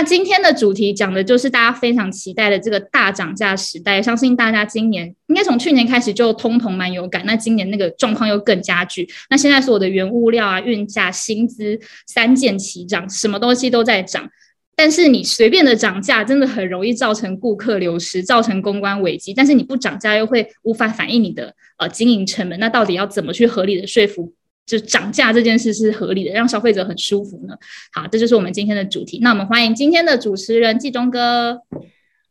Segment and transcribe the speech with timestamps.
[0.00, 9.06] 那今天的主题讲的就是大家非常期待的这个大涨价时代，相信大家今年应该从去年开始就通膨蛮有感，那今年那个状况又更加剧。
[9.28, 14.26] 那现在所有的原物料啊、运价、薪资三件齐涨，什么东西都在涨。
[14.74, 19.34] 但是你随便的涨价，真的很容易造成顾客流失，造成公关危机。
[19.34, 22.58] 但是你不涨价，又会无法反映你的呃经营成本。
[22.58, 24.32] 那到底要怎么去合理的说服？
[24.70, 27.56] 就涨价这件事是合理的，让消费者很舒服呢。
[27.92, 29.18] 好，这就是我们今天的主题。
[29.20, 31.60] 那我们欢迎今天的主持人季中哥。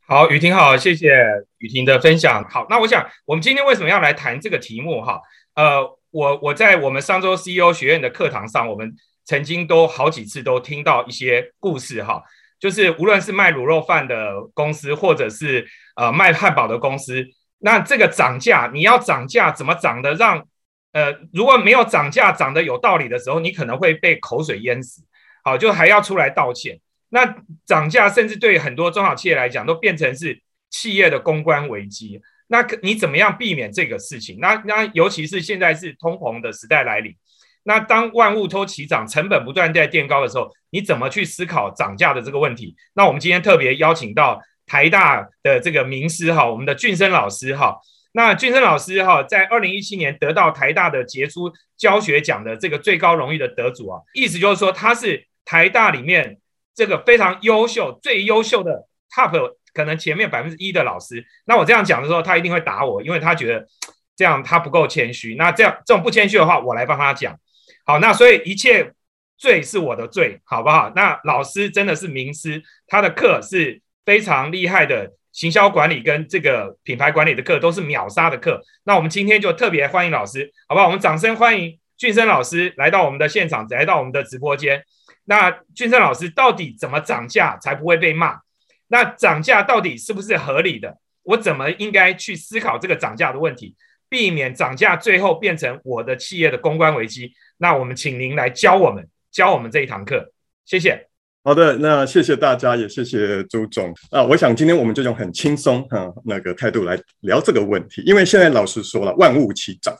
[0.07, 1.11] 好，雨婷好，谢谢
[1.57, 2.41] 雨婷的分享。
[2.49, 5.01] 好，那我想我们今天为什么要来谈这个题目？
[5.01, 5.19] 哈，
[5.55, 5.81] 呃，
[6.11, 8.93] 我我在我们上周 CEO 学院的课堂上，我们
[9.25, 12.01] 曾经都好几次都听到一些故事。
[12.01, 12.23] 哈，
[12.57, 15.67] 就是无论是卖卤肉饭的公司，或者是
[15.97, 17.25] 呃卖汉堡的公司，
[17.57, 20.47] 那这个涨价，你要涨价怎么涨的让？
[20.91, 25.03] 呃，如果没有涨价涨得有道理的时候，你可能会被口水淹死，
[25.43, 26.79] 好，就还要出来道歉。
[27.09, 32.19] 那涨价甚至对很多中小企业来讲，都变成是企业的公关危机。
[32.47, 34.39] 那你怎么样避免这个事情？
[34.39, 37.15] 那那尤其是现在是通膨的时代来临，
[37.63, 42.75] 那当万物都齐涨，成本不断在垫高的时候，你怎么去思考涨价的这个问题？
[42.95, 47.77] 那我们今天特别邀请到台大的这个名师哈，我们的俊生老师哈。
[48.11, 56.39] 那俊生老师哈，在二零一七年得到台大的杰出教学奖的这个最高荣誉的得主啊，意思就是说他是台大里面
[56.73, 61.23] 这个非常优秀、最优秀的 top 可能前面百分之一的老师。
[61.45, 63.67] 那我这样讲的时候，他一定会打我，因为他觉得
[64.15, 65.35] 这样他不够谦虚。
[65.35, 67.39] 那这样这种不谦虚的话，我来帮他讲。
[67.85, 68.91] 好，那所以一切
[69.37, 70.91] 罪是我的罪，好不好？
[70.95, 75.11] 那老师真的是名师，他的课是非常厉害的。
[75.31, 80.87] 行销管理跟这个品牌管理的课都是秒杀的课，那我们今天就特别欢迎老师，好不好？
[80.87, 84.83] 我们掌声欢迎俊生老师来到我们的现场，来到我们的直播间。
[85.25, 88.39] 那俊生老师到底怎么涨价才不会被骂？
[88.87, 90.97] 那涨价到底是不是合理的？
[91.23, 93.75] 我怎么应该去思考这个涨价的问题，
[94.09, 97.31] 避免涨价最后变成我的企业的公关危机？
[97.57, 100.33] 那我们请您来教我们，教我们这一堂课，
[100.65, 101.08] 谢谢。
[101.41, 104.21] 好的，那谢谢大家，也谢谢周总啊。
[104.21, 109.95] 我想今天我们就用很轻松哈那个态度来聊这个问题，因为现在老师说了，万物齐涨，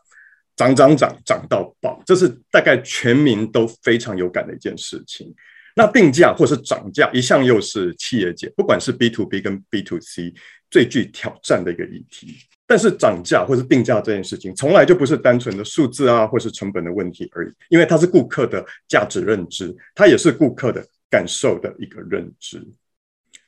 [0.58, 5.34] 涨涨涨涨到爆，这是大概全民都非常有感的一件事情。
[5.76, 10.34] 那定价或是涨价，一向又是企业界不管是 B to B 跟 B to C
[10.70, 12.36] 最具挑战的一个议题。
[12.68, 20.86] 但是涨价或是定价这件事情，从来就不是单纯的数字啊，或是成本的问题而已，因为它是顾客的价值认知，它也是顾客的。
[21.10, 22.66] 感受的一个认知，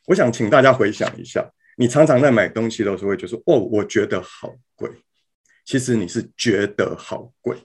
[0.07, 4.89] 我想请大家回想一下，你常常在买东西的时候会觉得哦，我觉得好贵。
[5.63, 7.55] 其实你是觉得好贵，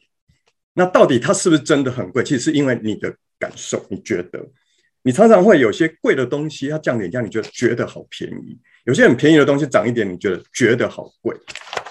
[0.74, 2.22] 那到底它是不是真的很贵？
[2.22, 4.46] 其实是因为你的感受，你觉得
[5.02, 11.34] 你常常会有些贵的东西，它降点价，你觉得觉得好便宜；有些很便宜的东西涨一点，你觉得觉得好贵。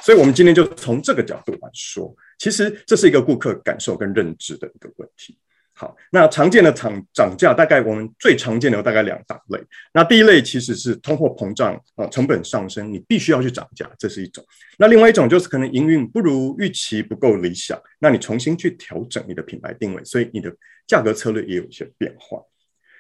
[0.02, 5.38] 所以，我们今天就从这个角度来说，其实这是一个顾客感受跟认知的一个问题。
[5.78, 9.60] 好，那常见的涨涨价，大概我们最常见的有大概两大类。
[9.94, 14.42] 那第一类其实是通货膨胀啊，成本上升，你必须要去涨价，这是一种。
[14.78, 20.50] 那另外一种就是可能营运不如预期，不够理想，那你重新去调整你的品牌定位，所以你的
[20.88, 22.40] 价格策略也有一些变化。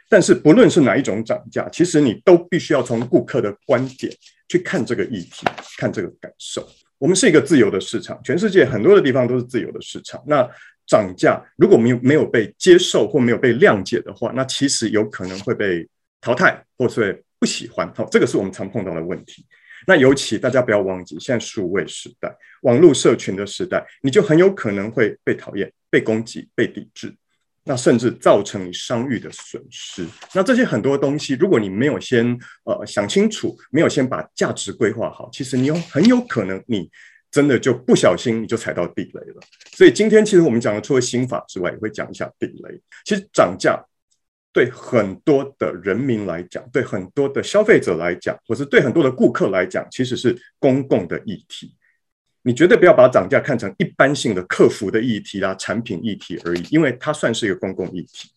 [0.09, 4.14] 但是不论是哪一种涨价，其实你都必须要从顾客的观点
[4.50, 5.47] 去看这个议题，
[5.78, 6.68] 看这个感受。
[6.97, 10.22] 我们是一个自由的市场，全世界很多的地方都是自由的市场。
[10.28, 10.50] 那
[10.88, 15.88] 涨价如果没有没有被接受或没有被谅解的话，那其实有可能会被
[16.22, 17.91] 淘汰，或是不喜欢。
[17.96, 19.46] 好，这个是我们常碰到的问题。
[19.88, 27.13] 那尤其大家不要忘记，现在数位时代、网络社群的时代，你就很有可能会被讨厌、被攻击、被抵制，
[27.63, 30.06] 那甚至造成你商誉的损失。
[30.34, 36.90] 那这些很多东西，如果你没有先呃想清楚，没有先把价值规划好，其实你有很有可能你。
[37.35, 39.41] 真的就不小心你就踩到地雷了，
[39.73, 42.82] 所以今天其实我们讲的除了心法之外，也会讲一下地雷。
[43.03, 43.78] 其实涨价
[44.53, 51.76] 对很多的人民来讲，对很多的消费者来讲，或是对很多的顾客来讲，其实是公共的议题。
[52.41, 58.29] 你绝对不要把涨价看成一般性的客服的议题啦、产品议题而已，因为它算是一个公共议题，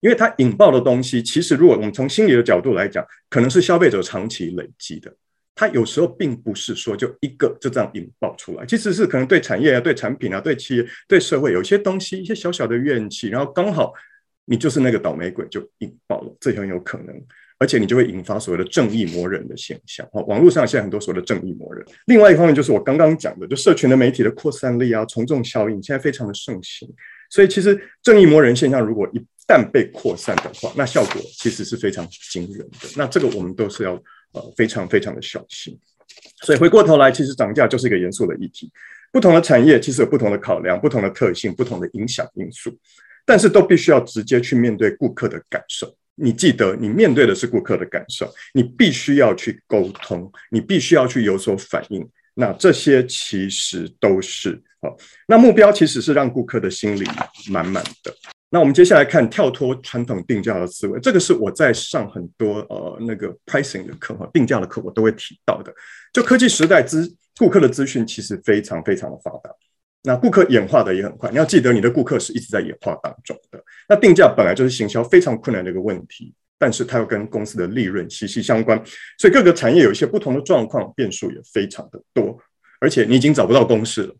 [0.00, 5.14] 因为它引爆的东西，其实如果我们从心理的角度来讲，可能是消费者长期累积的。
[5.56, 13.92] 它有时候并不是说就一个就这样引爆出来，其实是可能对产业啊、对产品啊、对企业、对社会有一些东西、一些小小的怨气，然后刚好
[14.44, 17.20] 你就是那个倒霉鬼，就引爆了，这很有可能。
[17.58, 20.06] 而且你就会引发所谓的正义魔人的现象。
[20.12, 21.82] 哦，网络上现在很多所谓的正义魔人。
[22.04, 26.86] 另外一方面就是我刚刚讲的，就社群的媒体的扩散力啊，从众效应现在非常的盛行。
[27.30, 32.88] 所以其实正义魔人现象如果一旦被扩散的话，那效果其实是非常惊人的。
[32.94, 33.98] 那这个我们都是要
[34.36, 35.76] 呃非常非常的小心。
[36.42, 38.70] 所以回过头来，其实涨价就是一个严肃的议题。
[39.10, 42.76] 不同的产业其实有不同的考量、不同的特性、不同的影响因素，
[43.24, 45.96] 但是都必须要直接去面对顾客的感受。
[46.14, 52.06] 你记得，你面对的是顾客的感受，你必须要去沟通，你必须要去有所反应。
[52.34, 54.94] 那这些其实都是好。
[55.26, 57.04] 那目标其实是让顾客的心里
[57.50, 58.14] 满满的。
[58.50, 65.74] 那我们接下来看跳脱传统定价的思维，这个是我在上很多呃那个 pricing 的课哈，定价的课我都会提到的。
[66.12, 69.50] 就科技时代资顾客的资讯其实非常非常的发达。
[70.02, 73.60] 那顾客演化的也很快，你要记得你的顾客是一直在演化当中的。
[73.88, 78.80] 那定价本来就是行销非常困难的一个问题，但是它又跟公司的利润息息相关，
[79.18, 82.38] 所以各个产业有一些不同的状况，变数也非常的多，
[82.80, 84.14] 而且你已经找不到公式了。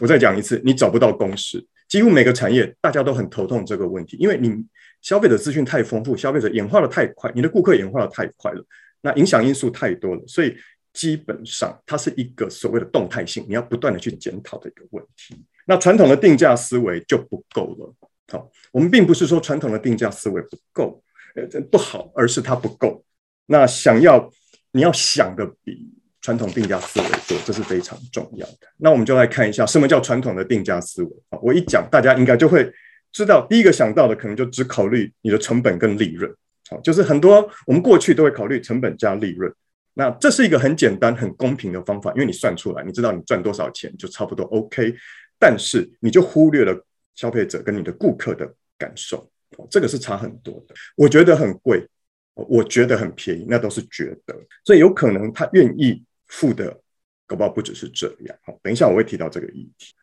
[0.00, 4.64] 我再讲一次，你找不到公式，几乎每个产业大家都很头痛这个问题，因为你
[5.02, 8.64] 消费者资讯太丰富，消费者演化的太快，你的顾客演化的太快了，
[9.02, 10.56] 那影响因素太多了，所以。
[10.92, 15.40] 基本上，它是一个所谓的动态性，你要不断的去检讨的一个问题。
[15.64, 17.94] 那传统的定价思维就不够了。
[18.32, 21.00] 好，我们并不是说传统的定价思维不够，
[21.36, 23.04] 呃，不好，而是它不够。
[23.46, 24.28] 那想要
[24.72, 25.88] 你要想的比
[26.22, 28.68] 传统定价思维多，这是非常重要的。
[28.76, 31.38] 那我们就来看一下什么叫传统的定价思维啊。
[31.42, 32.70] 我一讲，大家应该就会
[33.12, 36.30] 知道，第一个想到的可能就只考虑你的成本跟利润。
[36.68, 39.52] 好，就是很多我们过去都会考虑成本加利润。
[39.94, 44.94] 那这是一个很简单、很公平的方法，因为你算出来，你知道你赚多少钱就差不多 OK。
[45.38, 49.28] 但是你就忽略了消费者跟你的顾客的感受，
[49.68, 50.74] 这个是差很多的。
[50.94, 51.84] 我觉得很贵，
[52.34, 54.34] 我觉得很便宜，那都是觉得。
[54.64, 56.80] 所以有可能他愿意付的，
[57.26, 58.36] 搞不好不只是这样。
[58.42, 59.94] 好，等一下我会提到这个议题。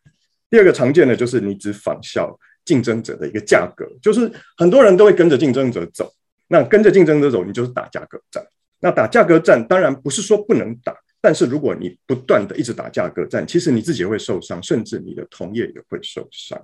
[0.49, 6.13] 第二个常见的就是你只仿效竞争者的一个价格，就是很多人都会跟着竞争者走，
[6.47, 8.45] 那跟着竞争者走，你就是打价格战。
[8.79, 16.63] 那打价格战当然不是说不能打，但是如果你不断的一直打价格战，其实你自己会受伤，甚至你的同业也会受伤。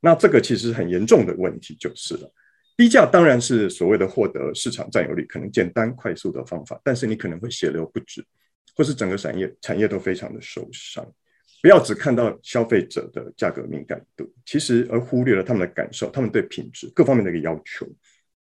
[0.00, 2.32] 那这个其实很严重的问题就是了。
[2.76, 8.24] 低价当然是所谓的获得市场占有率，可能简单快速的方法，但是你可能会血流不止，
[8.74, 11.06] 或是整个产业产业都非常的受伤。
[11.60, 17.86] 不要只看到消费者的价格敏感度，其实而忽略了他们的感受，他们对品质各方面的一个要求，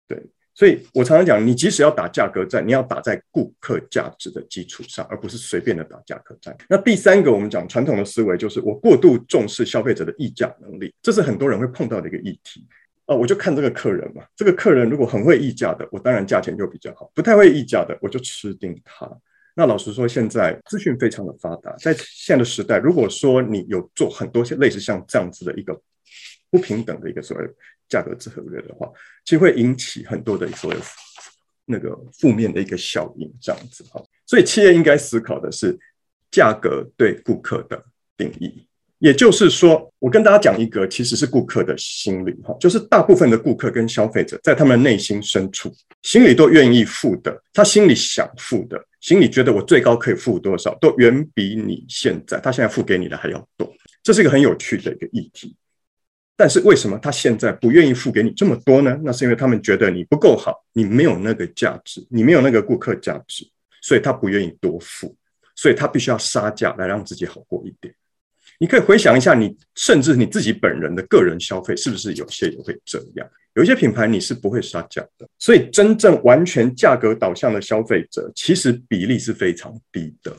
[0.09, 0.19] 对。
[0.57, 6.57] 所以我常常讲，你即使要打价格战，你要打在顾客价值的基础上，而不是随便的打价格战。
[6.69, 12.65] 那第三个，我们讲传统的思维，就是我过度重视消费者的议价能力，这是很多人会碰到的一个议题。
[13.07, 19.11] 啊，我就看这个客人嘛，这个客人如果很会议价的，我当然价钱就比较好；不太会议价的，我就吃定他。
[19.55, 25.81] 那老实说，现在资讯非常的发达，在现在的时代，如果说你有做很多些类似像这样子的一个
[26.51, 27.49] 不平等的一个所谓。
[27.87, 28.91] 价格制合约的话，
[29.27, 30.77] 其实会引起很多的所谓
[31.67, 34.03] 那个负面的一个效应，这样子哈。
[34.27, 35.79] 所以企业应该思考的是
[36.31, 37.85] 价格对顾客的
[38.17, 38.67] 定义，
[38.99, 45.71] 也就是说，我跟大家讲一个其实是顾客的心理哈，就是大部分的顾客跟消费者在他们内心深处，
[46.03, 53.71] 心里都愿意付的，他心里想付的，心里觉得我最高可以付多少，都远比你现在他现在付给你的还要多。
[54.03, 55.55] 这是一个很有趣的一个议题。
[56.37, 58.99] 但是为什么他现在不愿意付给你这么多呢？
[59.05, 63.47] 那是因为他们觉得你不够好，你没有那个价值，你没有那个顾客价值，
[63.83, 65.15] 所以他不愿意多付，
[65.55, 67.95] 所以他必须要杀价来让自己好过一点。
[68.59, 73.29] 你可以回想一下，你甚至你自己本人的个人消费是不是有些也会这样？
[73.55, 80.37] 有一些品牌你是不会杀价的，所以真正完全价格导向的消费者，其实比例是非常低的。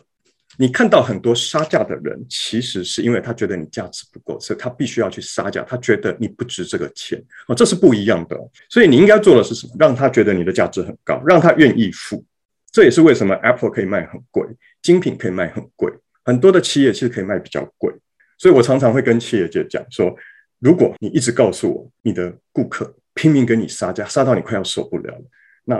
[0.57, 5.61] 你看到很多杀价的人，其实是因为他觉得你价值不够，所以他必须要去杀价。
[5.63, 8.37] 他觉得你不值这个钱哦，这是不一样的。
[8.69, 9.73] 所以你应该做的是什么？
[9.77, 12.23] 让他觉得你的价值很高，让他愿意付。
[12.71, 14.45] 这也是为什么 Apple 可以卖很贵，
[14.81, 15.91] 精品可以卖很贵，
[16.23, 17.93] 很多的企业其实可以卖比较贵。
[18.37, 20.15] 所以我常常会跟企业界讲说，
[20.59, 25.23] 如果你一直告诉我你的顾客拼命跟你杀价，杀到你快要受不了了，
[25.63, 25.77] 那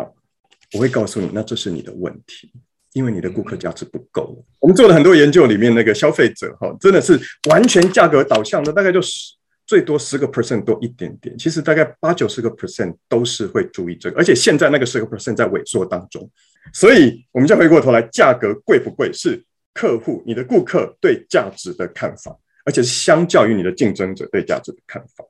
[0.73, 2.51] 我会告诉你，那这是你的问题。
[2.93, 7.19] 因为你的顾客价值不够，我们做了很多研究，里面那个消费者哈，真的是
[7.49, 9.33] 完全价格导向的，大概就十
[9.67, 11.37] 最多十个 percent 多一点点。
[11.37, 16.31] 其实大概八九十个 percent 都是会注意这个，而且现在那个十个 percent 在萎缩当中。
[16.71, 19.43] 所以，我们再回过头来，价格贵不贵是
[19.73, 22.33] 客户你的顾客对价值的看法，
[22.65, 25.23] 而且是相较于你的竞争者对价值的看法。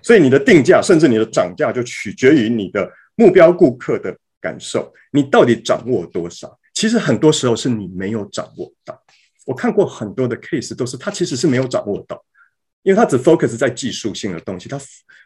[0.00, 6.58] 所以你的定价甚至你的涨价就取决于你的目标顾客的感受，你到底掌握多少？
[6.72, 9.02] 其实很多时候是你没有掌握到。
[9.44, 12.24] 我看过很多的 case，都是他其实是没有掌握到，
[12.82, 14.78] 因为他只 focus 在技术性的东西，他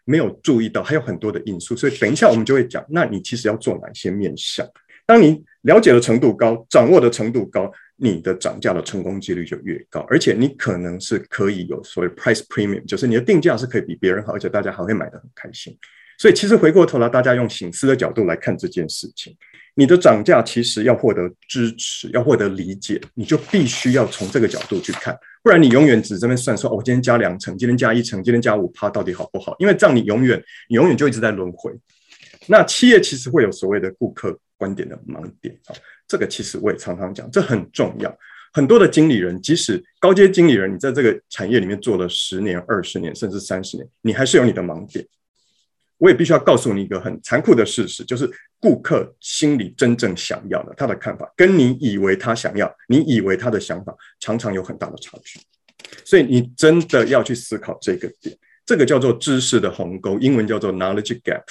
[0.04, 1.76] 没有注意到还有很多的因素。
[1.76, 4.66] 所以等一下我们就会讲，那你其实要做哪些面向？
[5.04, 7.70] 当你了解的程度高，掌握的程度高，
[8.02, 15.78] 你的涨价的成功几率就越高，而且你可能是可以有所谓 price premium，就是你的定价是可以比别人好，而且大家还会买的很开心。
[16.18, 19.36] 所以其实回过头来，大家用醒思的角度来看这件事情。
[19.74, 29.56] 你的涨价其实要获得支持，要获得理解，你就必须要从这个角度去看，不然你永远只这边算说，哦，我今天加两成，今天加一成，今天加五趴，到底好不好？
[29.58, 31.72] 因为这样你永远，你永远就一直在轮回。
[32.46, 35.74] 那企业其实会有所谓的顾客观点的盲点啊，
[36.12, 38.18] 这个其实我也常常讲，这很重要。
[38.52, 45.02] 很多的经理人，即使高阶经理人，你在这个产业里面做了十年、二十年，甚至三十年，你还是有你的盲点。
[45.96, 55.40] 我也必须要告诉你一个很残酷的事实，就是顾客心里真正想要的，他的看法跟你以为他想要、你以为他的想法，常常有很大的差距。
[56.04, 61.44] 所以你真的要去思考这个点，这个叫做知识的鸿沟，英文叫做 knowledge gap。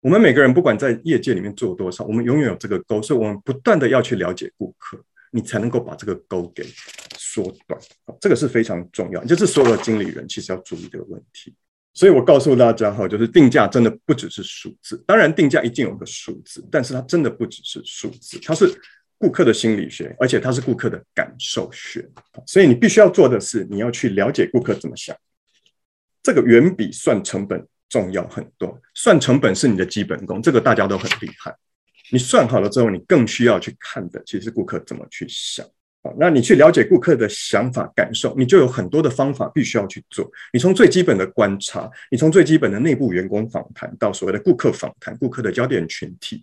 [0.00, 6.64] 我们每个人不管在业界里面做多少，我们永远有这个沟，所以我们不断的要去了解顾客，你才能够把这个沟给
[7.18, 7.80] 缩短。
[8.20, 11.54] 这个是非常重要，就是所有的经理人其实要注意这个问题。
[11.92, 18.70] 所以我告诉大家哈，就是定价真的不只是数字，当然定价一定有个数字，但是它真的不只是数字，它是
[19.18, 22.06] 顾客的心理学，而且它是顾客的感受学。
[22.46, 25.16] 所以你必须要做的是，你要去了解顾客怎么想，
[26.22, 28.80] 这个远比算成本重要很多。
[28.94, 31.54] 算成本是你的基本功，这个大家都很厉害。
[32.10, 35.66] 你算好了之后，你更需要去看的，其实是顾客怎么去想。
[36.20, 40.30] 那你去了解顾客的想法感受，你就有很多的方法必须要去做。
[40.52, 46.40] 你从最基本的观察，你从最基本的内部员工访谈到所谓的顾客访谈，顾客的焦点群体，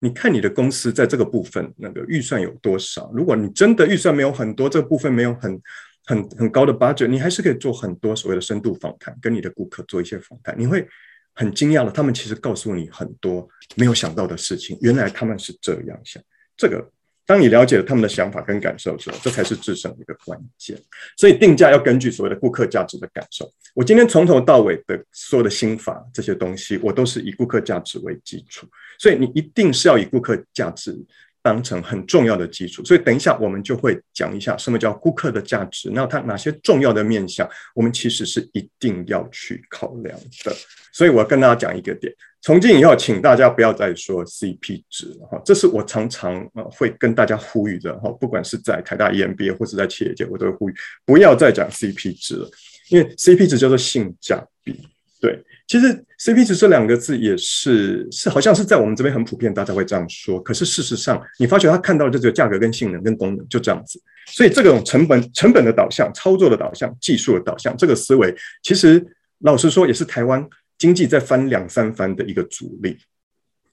[0.00, 3.08] 你看你的公司在这个部分那个预算有多少？
[3.14, 5.60] 如果你真的预算没有很多，这个部分没有很
[6.08, 10.88] 很很高的 budget，你还是可以做很多所谓的深度访谈，跟你的顾客做一些访谈，你会
[11.34, 13.46] 很惊讶的，他们其实告诉你很多
[13.76, 16.22] 没有想到的事情，原来他们是这样想，
[16.56, 16.90] 这个。
[17.28, 20.80] 当你了解了他们的想法跟感受的时候，这才是制胜的一个关键。
[21.14, 23.46] 所以定价要根据所谓的顾客价值的感受。
[23.74, 28.66] 我今天从头到尾的所有的心法这些东西，我都是以顾客价值为基础。
[28.98, 30.98] 所以你一定是要以顾客价值。
[31.42, 40.52] 当成很重要的基础，所以等一下我们就会讲一下什么叫顾客的价值，那它哪些重要的面向，我们其实是一定要去考量的。
[40.92, 52.50] 所以我要跟大家讲一个点，从今以后，请大家不要再说 CP 值了哈，这是我常常呃会跟大家呼吁的哈，不管是在台大 EMBA 或是在企业界，我都会呼吁不要再讲 CP 值了，
[52.90, 54.88] 因为 CP 值叫做性价比，
[55.20, 55.42] 对。
[55.66, 60.42] 其实 CP 值这两个字也是是好像是在我们这边很普遍，大家会这样说。
[60.42, 69.04] 可是事实上，你发觉他看到的这个价格跟性能跟功能就这样子，所以这种成本成本的导向、操作的导向、技术的导向，这个思维其实
[69.40, 70.42] 老实说也是台湾
[70.78, 72.96] 经济在翻两三番的一个阻力。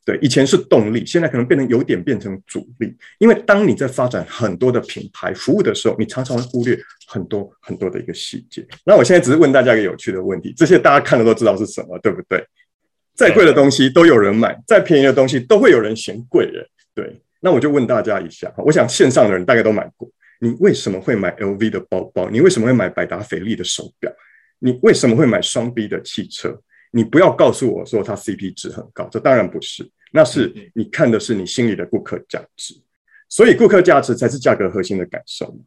[0.06, 2.96] 对，以前是动力，现在可能变成有点变成主力。
[3.18, 8.64] 因为当你在发展很多的品牌服务的时候，你常常会忽略很多很多的一个细节。
[8.86, 12.46] 那我现在只是问大家一个有趣的问题：这些大家看了都知道是什么，对不对？
[13.16, 16.68] 再贵的东西都有人买，再便宜的东西都会有人嫌贵的。
[16.94, 20.08] 对，那我就问大家一下，我想线上的人大概都买过，
[20.40, 22.30] 你为什么会买 LV 的包包？
[22.30, 24.12] 你为什么会买百达翡丽的手表？
[24.60, 26.62] 你为什么会买双 B 的汽车？
[26.96, 32.74] 你不要告诉我说它 CP 值很高，这当然不是，那是你看的是你心里的顾客价值，
[33.28, 35.60] 所以顾客价值才是价格核心的感受。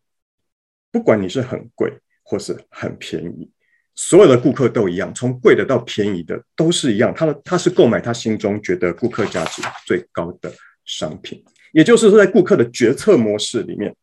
[0.91, 1.93] 不管你是很贵
[2.23, 3.51] 或是很便宜，
[3.95, 10.51] 所有的顾客都一样，从贵的到便宜的都是一样，他的他是购买他心中觉得顾客价值最高的
[10.87, 13.95] 商品，也就是说，在顾客的决策模式里面，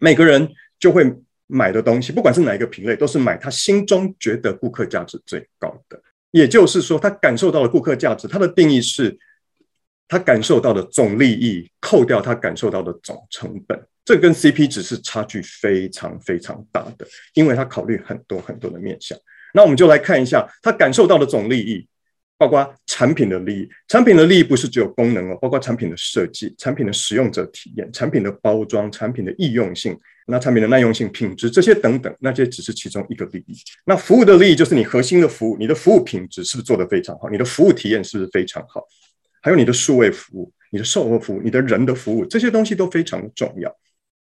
[0.00, 1.14] 每个人就会
[1.46, 6.02] 买的东西，不管是哪一个品类，都是买他心中觉得顾客价值最高的。
[6.34, 9.16] 也就是说，他感受到了顾客价值，他的定义是，
[10.08, 19.16] 他感受到的总利益扣掉他感受到的总成本，这跟 CP 值是差距非常非常大的，因为他考虑很多很多的面向。
[19.54, 21.86] 那我们就来看一下他感受到的总利益，
[22.36, 29.98] 包括产品的利益，产品的利益不是只有功能哦，包括产品的设计、产品的使用者体验、产品的包装、产品的易用性。
[30.26, 33.54] 那产品的耐用性、品质这些等等，那些只是其中一个利益。
[33.84, 37.28] 那服务的利益就是你核心的服务，你的服务品质是不是做得非常好？
[37.28, 38.82] 你的服务体验是不是非常好？
[39.42, 43.70] 还有你的数位服务、你的售后服务、你的人的服务，这些东西都非常重要。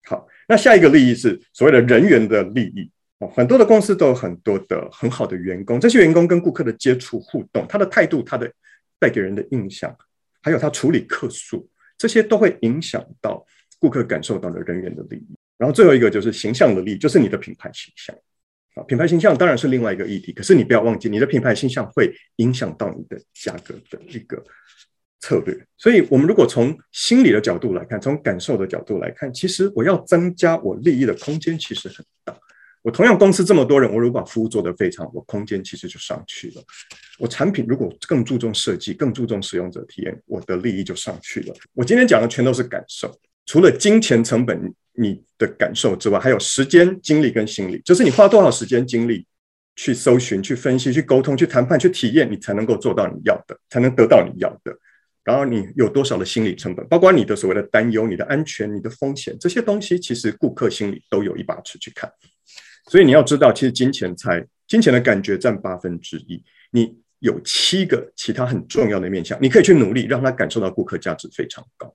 [0.04, 2.92] 好，那下一个利益是所谓的人员的利益。
[3.30, 8.52] 很多的公司都有很多的很好的员工，这些员工跟顾客的接触互动，他的态度，他的
[9.00, 9.96] 带给人的印象，
[10.42, 13.46] 还有他处理客诉，这些都会影响到
[13.80, 15.36] 顾客感受到的人员的利益。
[15.58, 18.16] 然后最后一个就是形象的利益，就是你的品牌形象
[18.76, 24.44] 啊，品牌形象当然是另外一个议题，可是你不要忘记，你的品牌形象会影响到你的价格的一个。
[25.26, 32.38] 策略，所以我们如果从心理的角度来看，从感受的角度来看，其实我要增加我利益的空间其实很大。
[32.84, 36.62] 我同样公司这么多人，我如果把服务做得非常，我空间其实就上去了。
[37.18, 41.56] 我产品如果更注重设计，更注重使用者体验，我的利益就上去了。
[41.74, 43.10] 我今天讲的全都是感受，
[43.46, 49.26] 除了金钱成本你的感受之外，还有时间、精力跟心理，就是你花多少时间精力
[49.78, 54.78] 去搜寻、去分析、去沟通、去谈判、去体验，你才能够做到你要的，才能得到你要的。
[55.24, 62.12] 然后你有多少的心理成本，包括你的所谓的担忧、你的安全、你的风险这些东西，其实顾客心里都有一把尺去看。
[62.90, 71.94] 所以你要知道，其实金钱才金钱的感觉占八分之一，你有七个其他很重要的面向，你可以去努力让他感受到顾客价值非常高。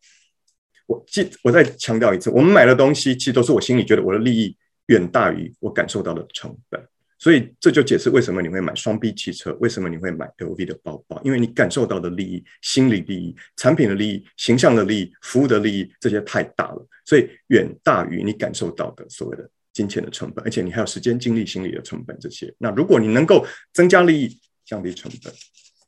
[0.87, 6.83] 我记，我再强调一次，我们买的东西其实都是我心里觉得我的利益远大于我感受到的成本。
[7.21, 22.55] 所以这就解释为什么你会买双 B 汽车，为什么你会买 LV 的包包，因为你感受到的利益、心理利益、产品的利益、形象的利益、服务的利益，这些太大了，所以远大于你感受到的所谓的金钱的成本，而且你还有时间、精力、心理的成本这些。
[22.59, 25.33] 那如果你能够增加利益、降低成本，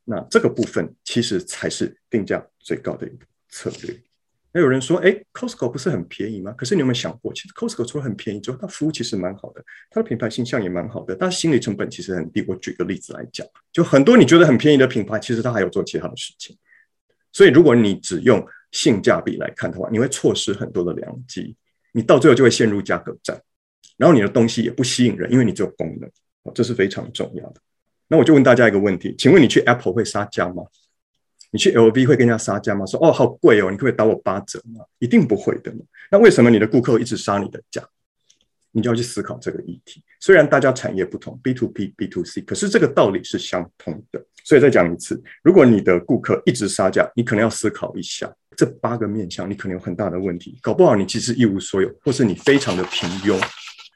[0.04, 4.00] 那这个部分其实才是定价最高的一个策略。
[4.52, 6.50] 那有人说，哎，Costco 不是很便宜吗？
[6.58, 12.44] 可是你有没有想过，其实 Costco 除了很便宜之外，它服务其实蛮好的，它的品牌形象也蛮好的，但心理成本其实很低。
[12.48, 16.56] 我举个例子来讲，就很多你觉得很便宜的品牌，其实它还有做其他的事情。
[17.32, 21.54] 所以如果你只用性价比来看的话，你会错失很多的良机，
[21.92, 23.40] 你到最后就会陷入价格战，
[24.00, 26.10] 然后你的东西也不吸引人，因为你只有功能，
[26.54, 27.60] 这是非常重要的。
[28.08, 30.62] 那我就问大家一个问题，请问你去 Apple 会杀价吗？
[31.50, 32.86] 你去 LV 会跟人家杀价吗？
[32.86, 34.82] 说哦好贵哦，你可不可以打我八折吗？
[35.00, 35.70] 一定不会的。
[36.10, 37.86] 那为什么你的顾客一直杀你的价？
[38.72, 40.02] 你就要去思考这个议题。
[40.18, 44.24] 虽然大家产业不同，B to B、B to C，可是这个道理是相通的。
[44.44, 50.56] 所以再讲一次，如果你的顾客一直杀价，你可能要思考一下这八个面向，你可能有很大的问题。
[50.62, 53.36] 搞不好你其实一无所有，或是你非常的平庸。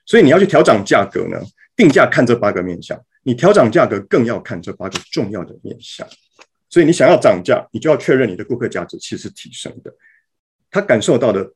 [0.06, 1.40] 所以你要去调整价格呢？
[1.76, 6.06] 定价看这八个面向，你调整价格更要看这八个重要的面向。
[6.70, 9.92] 所以你想要涨价，你就要确认你的顾客价值其实提升的，
[10.70, 11.52] 他感受到的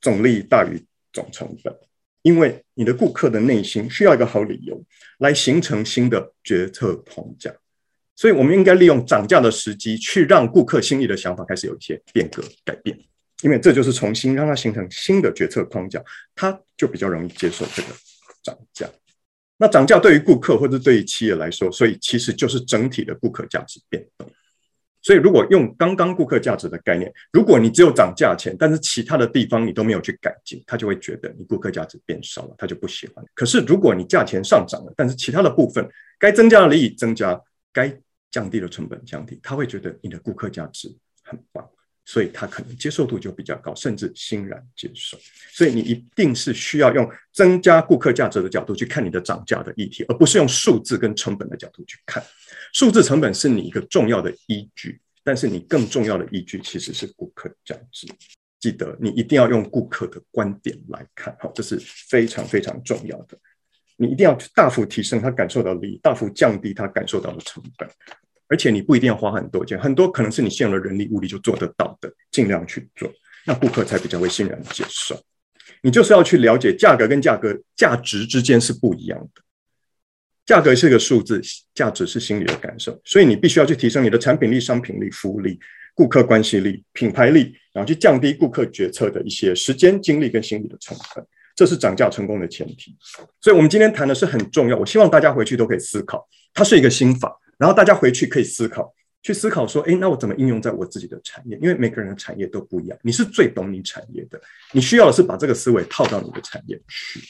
[0.00, 0.82] 总利益大于
[1.12, 1.74] 总成本，
[2.22, 4.82] 因为你的顾客的内心需要一个好理由
[5.18, 7.54] 来形成新的决策框架。
[8.14, 12.98] 所以我们应该利用涨价的时机，去让顾客心里的想法开始有一些变革改变，
[13.42, 16.02] 因为这就是重新让他形成新的决策框架，
[16.34, 17.88] 他就比较容易接受这个
[18.42, 18.88] 涨价。
[19.56, 24.30] 那涨价对于顾客或者对于企业来说，所以其实就是整体的顾客价值变动。
[25.00, 33.24] 所以，如果用刚刚顾客价值的概念，如果你只有涨价钱，但是其他的地方你都没有去改进，他就会觉得你顾客价值变少了，他就不喜欢。
[33.32, 37.40] 可是，如果你价钱上涨了，但是其他的部分该增加的利益增加，
[37.72, 37.96] 该
[38.30, 41.66] 降低的成本降低，他会觉得你的顾客价值很棒，
[42.08, 45.18] 所以他可能接受度就比较高，甚至欣然接受。
[45.52, 52.24] 所以，你一定是需要用增加顾客价值的角度去看你的涨价的议题，而不是用数字跟成本的角度去看。
[52.72, 58.06] 数字成本是你一个重要的依据，但是你更重要的依据其实是顾客价值。
[58.58, 63.36] 记得你一定要用顾客的观点来看，好，这是非常非常重要的。
[63.98, 67.86] 你一定要大幅提升他感受到利益，大幅降低他感受到的成本，
[68.48, 73.12] 而且你不一定要花很多钱，很多可能是你现有的人力物力就做得到的，尽量去做，
[73.46, 75.20] 那顾客才比较会欣然接受。
[75.82, 79.42] 你就是要去了解价格跟价格价值之间是不一样的。
[80.46, 81.40] 价格是个数字，
[81.74, 85.60] 价值是心理的感受，所以你必须要去提升你的产品力、商品力、服务力、
[85.94, 91.22] 顾客关系力、品牌力，然后去降低顾客决策的一些时间、精力跟心理的成本，
[91.54, 92.96] 这是涨价成功的前提。
[93.42, 101.58] 所以，我们今天谈的是很重要，我希望大家回去都可以思考，它是一个心法，然后大家回去可以思考，去思考说，哎，那我怎么应用在我自己的产业？
[101.60, 104.40] 因为每个人的产业都不一样，你是最懂你产业的，
[104.72, 107.20] 你需要的是把这个思维套到你的产业去。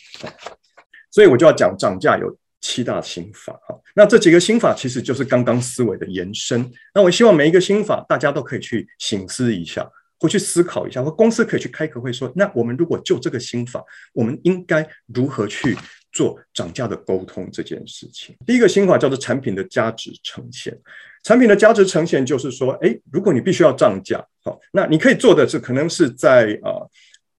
[1.11, 2.39] 所以，我就要讲涨价有。
[2.61, 6.69] 七大心法，哈，那这几个心法其实就是刚刚思维的延伸。
[6.93, 9.89] 那我希望每一个心法，大家都可以去醒思一下，
[10.19, 13.81] 或去思考一下，或公司可以去开个会说，那我们如果就这个心法，
[14.13, 15.77] 我们应该如何去
[16.19, 18.35] 做涨价的沟通这件事情？
[18.45, 20.77] 第一个新法叫做产品的价值呈现。
[21.23, 26.83] 产品的价值呈现就是说，哎，如果你必须要涨价，好，那你可以做的是，可能是在啊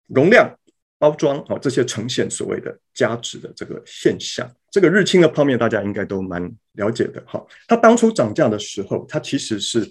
[0.08, 0.56] 容量。
[1.02, 7.42] 包装哦，这些呈现所谓的价值的这个现象这个日清的泡面大家应该都蛮了解的哈。
[7.70, 9.88] 它当初涨价的时候，它其实是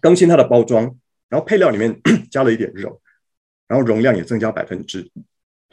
[0.00, 0.82] 更新它的包装，
[1.28, 1.96] 然后配料里面
[2.32, 3.00] 加了一点肉，
[3.68, 5.08] 然后容量也增加百分之。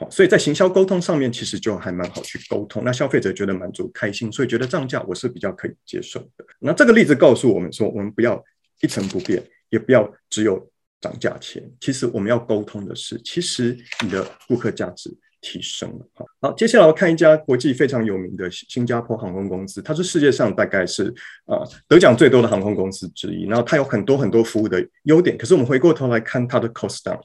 [0.09, 2.83] 所以在行销沟通上面，其实就还蛮好去沟通。
[2.83, 6.45] 那消费者觉得满足开心，所以觉得涨价我是比较可以接受的。
[6.59, 8.43] 那这个例子告诉我们说，我们不要
[8.81, 11.63] 一成不变，也不要只有涨价钱。
[11.79, 15.15] 其实我们要沟通的是，其实你的顾客价值。
[15.41, 21.13] 提升了，好，好，接下来我看一家国际非常有名的新加坡航空公司，它是世界上大概是
[21.45, 27.19] 啊得奖最多的航空公司之一，然后它有很多很多服务的优点，可是我们回过头来看它的 cost down，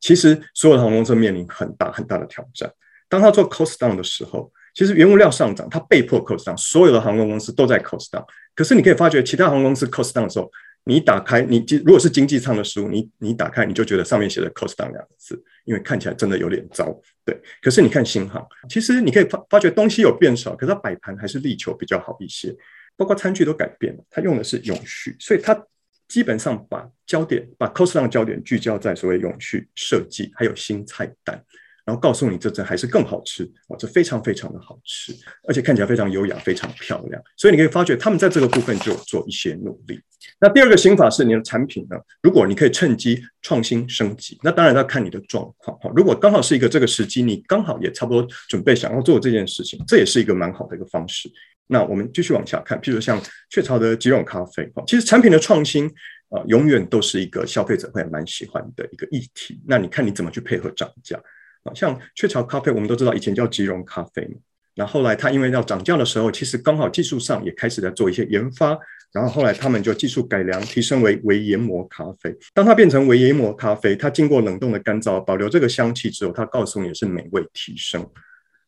[0.00, 2.68] 其实所有的航空公司面临很大很大的挑战。
[3.08, 10.50] 当它做 cost down 的时候，其实原物料上涨，它被迫 cost down，所有的航空公司都在 cost down，可是你可以发觉其他航空公司 cost down 的时候。
[10.84, 17.38] 你打开你如果是经济舱的食物，你你打开你就觉得上面写的 cost down 两个字，因为看起来真的有点糟，对。
[17.60, 22.54] 可是你看新航，其实你可以发发觉东西有变少，可是它摆盘还是力求比较好一些，
[22.96, 25.66] 包括餐具都改变了，它用的是永续，所以它
[26.08, 31.44] 基本上把焦点把 cost down 焦点聚焦在所谓永续设计，还有新菜单。
[31.90, 35.12] 然后告诉你，这这还是更好吃哦，这非常非常的好吃，
[35.48, 37.20] 而且看起来非常优雅，非常漂亮。
[37.36, 40.00] 所以你可以发觉，他们在这个部分就做一些努力。
[40.40, 45.90] 那第二个心法是，你的产品呢，如果你可以趁机创新升级，那当然要看你的状况哈。
[45.96, 51.28] 如果刚好是一个这个时机，你刚好也差不多准备想要做这件事情，这也是一个蛮好的一个方式。
[51.66, 55.86] 那我们继续往下看，譬如像雀巢的几种咖啡哈其实产品的创新
[56.28, 59.60] 啊，永远都是一个消费者会蛮喜欢的一个议题。
[59.66, 61.20] 那你看你怎么去配合涨价？
[61.64, 64.34] 啊，像雀巢咖啡，我们都知道以前叫吉隆咖啡嘛，
[64.74, 68.78] 然后后来它因为要涨价的时候，其实刚好技术上也开始在做一些研发，
[69.12, 72.34] 然后后来他们就技术改良，提升为微研磨咖啡。
[72.54, 78.08] 当它变成微研磨咖啡，它经过冷冻的干燥，保留这个香气之后，它告诉你是美味提升。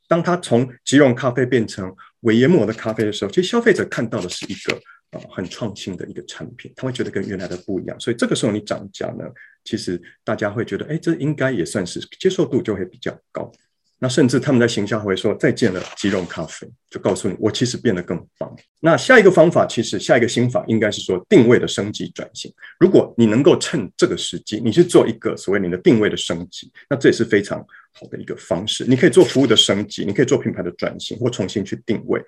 [0.08, 4.78] 当它从吉隆咖啡变成微研磨的咖啡的时候，其实消费者看到的是一个。
[5.12, 9.26] 啊，很创新的一个产品，他会觉得跟原来的不一样，所以这个时候你涨价呢，
[9.64, 13.50] 其实大家会觉得，哎，这应该也算是接受度就会比较高。
[13.98, 18.52] 那甚至他们在形象会说再见了，即溶咖啡，就告诉你我其实变得更棒。
[18.80, 22.52] 那下一个方法，其实下一个新法应该是说定位的升级转型。
[22.80, 28.84] 如果你能够趁这个时机，你去做一个所谓你的定位的升级，那这也是非常好的一个方式。
[28.84, 32.20] 你可以做服务的升级，你可以做品牌的转型或重新去定位。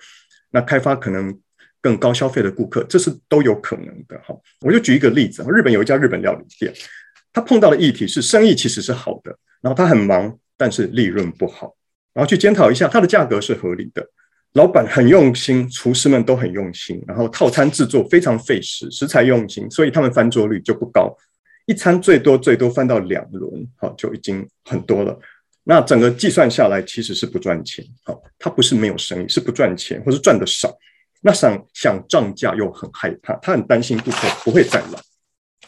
[0.50, 1.36] 那开发可能。
[1.84, 4.34] 更高消费的顾客，这是都有可能的哈。
[4.62, 6.72] 我就举一个例子，日本有一家日本料理店，
[7.34, 11.74] 他碰到的议题是生意其实是好的，然后他很忙，但是利润不好，
[12.14, 14.06] 然后去检讨一下，它的价格是合理的，
[14.52, 21.12] 老板很用心，厨师们都很用心，然后套餐制作非常费时，食材用心，所以他们翻桌率就不高，
[21.66, 25.18] 一餐最多最多翻到两轮，好就已经很多了。
[25.64, 30.72] 那整个计算下来其实是不赚钱，好，他不是没有生意，是不赚钱或是赚的少。
[31.20, 35.00] 那想想涨价又很害怕，他很担心顾客不会再来。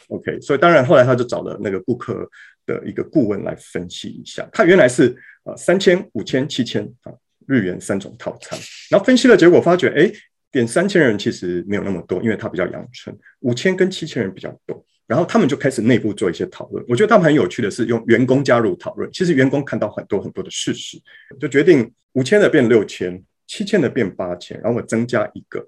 [0.09, 2.29] OK，所以当然后来他就找了那个顾客
[2.65, 4.49] 的一个顾问来分析一下。
[4.53, 7.13] 他原来是呃三千、五千、七千啊
[7.47, 8.59] 日元三种套餐，
[8.91, 10.11] 然后分析了结果发觉，哎，
[10.51, 13.17] 点三千人其实没有那么多，因为他比较阳春。
[13.41, 16.85] 五千跟七千人比较多，然后他们就开始内部做一些讨论。
[16.89, 20.99] 我觉得他们很有趣的是用员工加入讨论，其实员工看到很多很多的事实，
[21.41, 23.23] 就决定五千的变六千。
[23.49, 25.65] 七千的变八千，然后我增加一个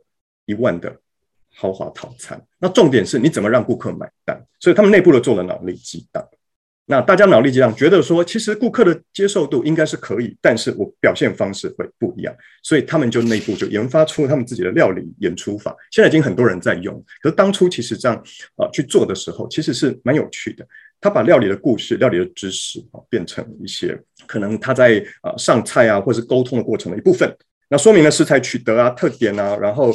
[0.47, 1.01] 一万的
[1.55, 2.41] 豪华套餐。
[2.59, 4.41] 那重点是你怎么让顾客买单？
[4.61, 6.25] 所以他们内部都做了脑力激荡。
[6.91, 12.35] 那大家脑力激荡，觉得说其实顾客的接受度应该是可以，但是我表现方式会不一样。
[12.63, 15.77] 所以他们就内部就研发出他们自己的料理演出法。
[15.91, 18.17] 现在已经很多人在用，可是当初其实这样
[18.57, 20.67] 啊去做的时候，其实是蛮有趣的。
[21.01, 27.31] 他把料理的故事、料理的知识啊，变成一些可能他在啊上菜啊，或是沟通的过程的一部分。
[27.69, 29.93] 那说明了食材取得啊、特点啊，然后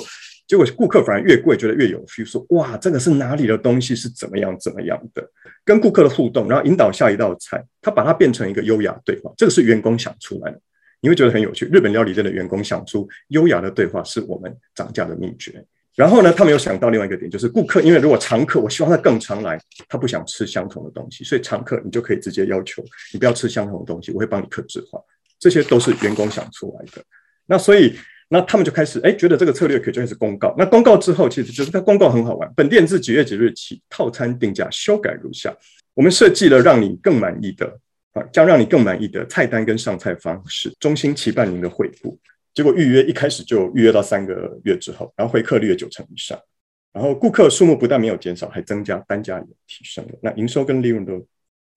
[0.47, 5.27] 结果顾客反而越贵，觉得越有 feel，说哇，这个是哪里的东西，是怎么样怎么样的，
[5.63, 10.59] 跟顾客的互动，然后引导下一道菜，他把它变成一个优雅对话，这个是员工想出来的，
[11.01, 11.65] 你会觉得很有趣。
[11.67, 15.63] 日本料理店的员工想出优雅的对话，是我们涨价的秘诀。
[15.95, 24.99] 然后呢，他没有想到另外一个点，就是顾客，因为如果常客，我希望他更常来，他不想吃相同的东西，所以常客你就可以直接要求你不要吃相同的东西，我会帮你克制化，
[25.39, 27.03] 这些都是员工想出来的。
[27.45, 27.93] 那所以，
[28.33, 30.55] 那他们就开始哎，觉得这个策略可以就开始公告。
[30.57, 32.51] 那公告之后，其实就是它公告很好玩。
[32.55, 35.55] 本店自几月几日起，套餐定价修改如下：
[35.93, 37.79] 我们设计了让你更满意的
[38.13, 42.19] 啊，将让你更满意的菜单跟上菜方式，衷心期盼您的回复。
[42.55, 46.35] 结果预约一开始就预约到三个月之后，然后回客率九成以上，
[46.91, 51.23] 然后顾客数目不但没有减少，还增加，单价也提升了，那营收跟利润都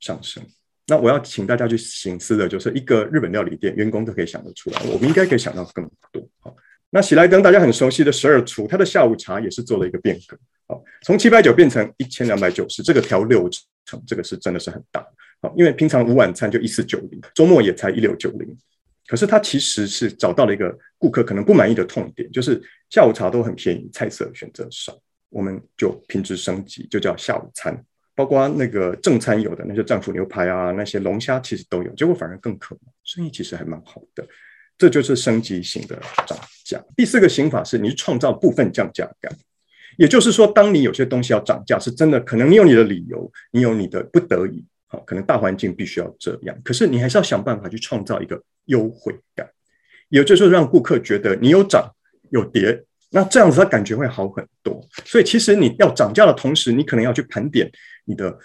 [0.00, 0.42] 上升。
[0.88, 6.28] 那我要请大家去醒思的，就是一个日本料理店员工都可以想得出来，我们应该可以想到更多。
[6.38, 6.54] 好，
[6.90, 13.48] 那喜来登大家很熟悉的十二厨，它的下午茶也是做了一个变革，好，从七百九变成一千两百九十，这个调六
[13.84, 15.04] 成，这个是真的是很大。
[15.42, 18.56] 好，因为平常午晚餐就一四九零，周末也才一六九零，
[19.08, 24.96] 可是它其实是找到了一个顾客可能不满意的痛点，就是下午茶都很便宜，菜色选择少，
[25.30, 27.84] 我们就品质升级，就叫下午餐。
[28.16, 34.26] 包括那个正餐有的那些战斧牛排啊，那些龙虾其实都有，结果反而更可，生意其实还蛮好的。
[34.78, 36.82] 这就是升级型的涨价。
[36.96, 39.30] 第四个刑法是你创造部分降价感，
[39.98, 49.48] 也就是说，当你有些东西要涨价，是真的可能你有你的理由，你有你的不得已，好，可能大环境必须要这样，可是你还是要想办法去创造一个优惠感，
[50.08, 51.90] 也就是让顾客觉得你有涨
[52.30, 52.82] 有跌。
[53.08, 54.84] 那这样子，他感觉会好很多。
[55.04, 57.70] 所以，其实你要涨价的同时，你可能要去盘点
[58.06, 58.38] 你的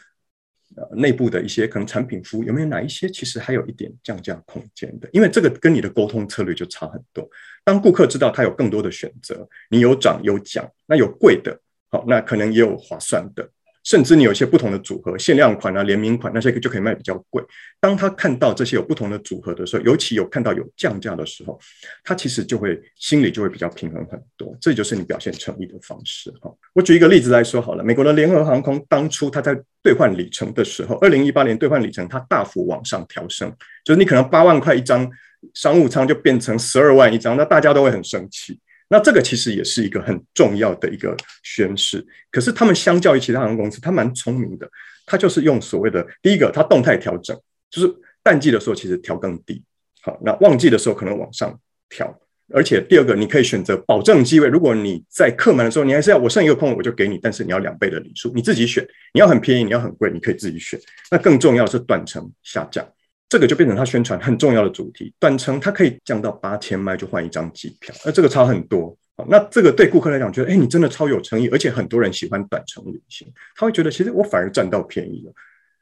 [0.76, 5.10] 呃内部的一些可能产品服务有没有哪一些其实还有一点降价空间的。
[5.13, 7.26] 因为这个跟你的沟通策略就差很多。
[7.63, 11.58] 当顾客知道他有更多的选择，你有涨有降，那有贵的，
[11.89, 13.50] 好，那可能也有划算的。
[13.84, 17.44] 甚至你有一些不同的组合，限量款啊、联名款那些就可以卖比较贵。
[17.80, 21.60] 当他看到这些有不同的组合的时候，尤其有看到有降价的时候，
[22.04, 24.56] 他其实就会心里就会比较平衡很多。
[24.62, 26.52] 这就是你表现诚意的方式哈。
[26.74, 33.52] 我举一个例子来说好了，美国的联合航空当初它在兑换里程的时候，二零一八年兑换里程它大幅往上调升，
[33.84, 35.10] 就是你可能八万块一张
[35.56, 38.60] 商务舱就变成十二万一张，那大家都会很生气。
[38.94, 44.70] 那这个其实也是一个很重要的一个宣示，可是他们相较于其他航空公司，他蛮聪明的，
[45.06, 47.34] 他就是用所谓的第一个，他动态调整，
[47.70, 47.90] 就是
[48.22, 49.64] 淡季的时候其实调更低，
[50.02, 52.14] 好，那旺季的时候可能往上调，
[52.54, 60.78] 而且第二个，你可以选择保证机位，如果你在客满的时候，你还是要我剩一个空我就给你，但是你要两倍的礼数，你自己选，你要很便宜，你要很贵，你可以自己选。
[61.10, 62.86] 那更重要的是短程下降。
[63.32, 68.94] 这个就变成他宣传很重要的主题，短程他可以降到八千麦就换一张机票，那这个差很多。
[69.30, 75.32] 那这个对顾客来讲，觉得哎，你真的超有诚意，而且很多人喜欢短程旅行，他会觉得其实我反而占到便宜了。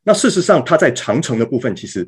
[0.04, 2.08] 那事实上，他在长程的部分其实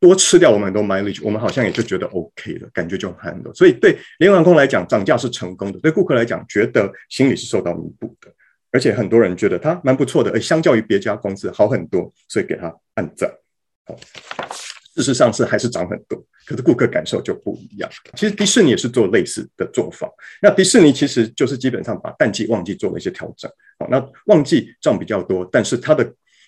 [0.00, 3.54] 多吃掉我们很多 mileage，我们好像也就觉得 OK 了，感觉就很多。
[3.54, 8.32] 所以对联合航空来讲，涨价是成功的；对顾客来讲，觉得心里是受到弥补的，
[8.72, 13.30] 而且很多人觉得他蛮不错的，而相较于别家公司好很多，所以给他按赞。
[13.86, 13.96] 好，
[14.96, 17.90] 事实上是还是涨很多，可是顾客感受就不一样。
[18.14, 20.10] 其实迪士尼也是做类似的做法。
[20.42, 23.50] 那迪士尼其实就是基本上把淡季旺季做了一些调整。
[23.78, 26.04] 好，那旺季涨比较多，但是它的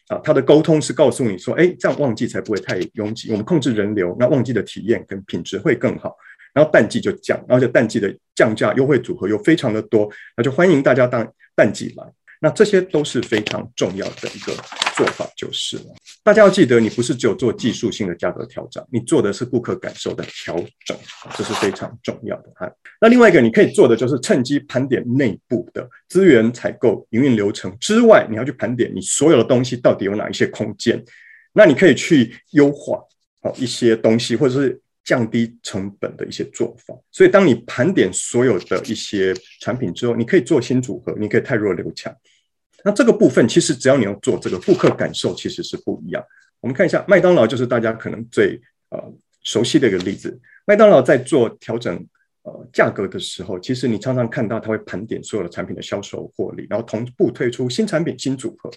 [0.08, 6.16] 啊它的沟通是告诉你说，哎，这样旺季才不会太拥挤，我们控制人流，那旺季的体验跟品质会更好。
[6.54, 11.24] 然后淡季就降，而且淡季的降价优惠组合又非常的多，那就欢迎大家当
[11.54, 12.04] 淡季来。
[12.40, 14.52] 那这些都是非常重要的一个
[14.94, 15.84] 做法，就是了。
[16.22, 20.96] 大家要记得，你不是只有做技术性的价格调整，你做的是顾客感受的调整，
[21.36, 22.52] 这是非常重要的。
[22.56, 22.70] 哈，
[23.00, 31.02] 那另外一个你可以做的就是趁机盘点内部的资源采购、营运流程之外，你要去盘点你所有的东西到底有哪一些空间。
[31.52, 33.00] 那你可以去优化
[33.42, 34.80] 好一些东西，或者是。
[35.08, 42.14] 降低成本的一些做法，所以当你盘点所有的一些产品之后，你可以做新组合，你可以太弱留强。
[42.84, 46.22] 那这个部分其实只要你要做这个顾客感受，其实是不一样。
[46.60, 49.02] 我们看一下麦当劳，就是大家可能最呃
[49.44, 50.38] 熟悉的一个例子。
[50.66, 52.06] 麦当劳在做调整
[52.42, 58.70] 呃价格的时候，其实你常常看到它会盘点所有的产品的销售获利，然后同步推出新产品新组合，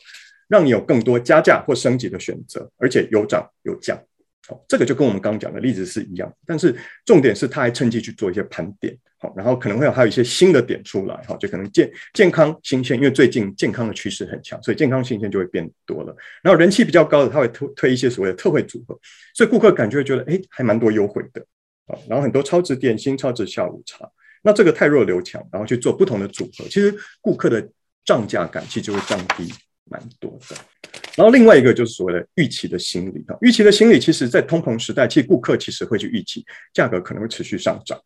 [0.48, 4.02] 让你有更多加价或升级的选择，而且有涨有降。
[4.48, 6.76] 好，这个就跟我们刚刚讲的例子是一样，但是
[7.06, 16.16] 重点是他还趁机去做一些盘点，好，然后可能会有还有一些新的点出来，哈，就可能健健康新鲜，因为最近健康的趋势很强，所以健康新鲜就会变多了。
[16.42, 19.00] 然后人气比较高的，他会推推一些所谓的特惠组合，
[19.36, 21.42] 所以顾客感觉会觉得，哎，还蛮多优惠的，
[21.86, 24.10] 啊，然后很多超值点心、超值下午茶，
[24.42, 27.70] 那这个太弱留强，然后去做不同的组合，其实顾客的
[28.04, 29.54] 涨价感其实就会降低。
[29.92, 30.56] 蛮多的，
[31.18, 38.00] 然后另外一个就是所谓的预期的心理啊，预期的心理，其实在通膨时代，其实顾客其实会去预期价格可能会持续上涨。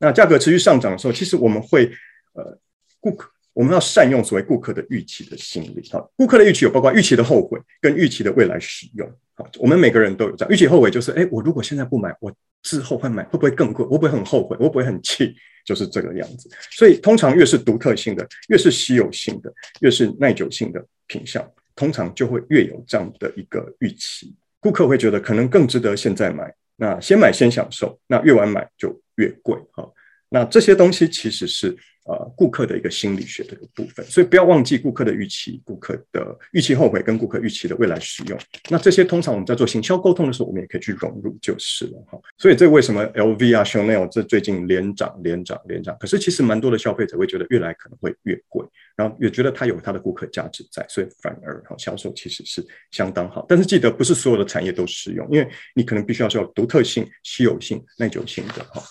[0.00, 1.90] 那价格持续上涨的时候，其实我们会
[2.34, 2.58] 呃，
[3.00, 13.84] 顾客我们要善用所谓顾客的预期的心理啊，顾客的预期有包括预期的后悔跟预期的未来使用啊，我们每个人都有这样预期后悔，就是哎，我如果现在不买，我之后会买会不会更贵？
[13.90, 14.56] 我不会很后悔？
[14.60, 15.34] 我不会很气？
[15.64, 16.48] 就是这个样子。
[16.70, 20.84] 所以通常越是独特性的，越是稀有性的，越是耐久性的。
[21.10, 21.42] 品相
[21.74, 29.90] 通常就会越有这样的一个预期，顾客会觉得可能更值得现在买，那先买先享受，那越晚买就越贵哈。
[30.28, 31.74] 那这些东西其实是
[32.08, 34.04] 呃顾客的一个心理学的一个部分。
[34.06, 38.38] 所以不要忘记顾客的预期、顾客的预期后悔跟顾客预期的未来使用。
[38.68, 42.18] 那这些通常我们在做行销沟通的时候，我们也可以去融入就是了哈。
[42.38, 45.96] 所以这为什么 LV 啊、Chanel 这最近连涨、连涨、连涨？
[46.00, 48.66] 可是其实蛮多的消费者会觉得越来可能会越贵，
[48.96, 53.44] 然后也觉得它有它的顾客价值在，所以反而哈销售其实是相当好。
[53.48, 58.82] 但是记得不是所有的产业都适用，因为你可能必须要是有独特性、稀有性、耐久性的哈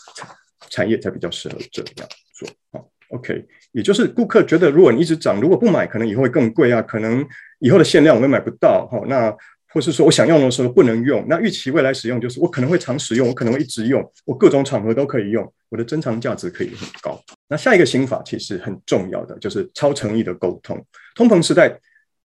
[0.69, 2.47] 产业才比较适合这样做。
[2.71, 7.25] 好，OK，也就是顾客觉得如果你一直涨，如果不买，可能以后会更贵啊，可能
[7.59, 9.01] 以后的限量我们买不到哈。
[9.07, 9.35] 那
[9.73, 17.21] 或是说我想用的时候不能用，那预期未来使用就是我可能会常使用，我可能会一直用，我各种场合都可以用，我的珍藏价值可以很高。
[17.49, 20.83] 那下一个心法其实很重要的就是超诚意的沟通。
[21.15, 21.77] 通膨时代，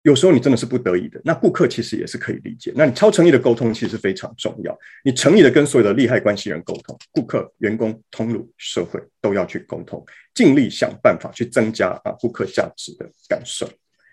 [0.03, 2.71] 有时候你真的是不得已的，那顾客其实也是可以理解。
[2.75, 13.69] 那你超诚意的沟通其实非常重要，你诚意的跟所有的利害关系人沟通，顾客、员工、通路、社会都要去沟通，尽力想办法去增加啊顾客价值的感受。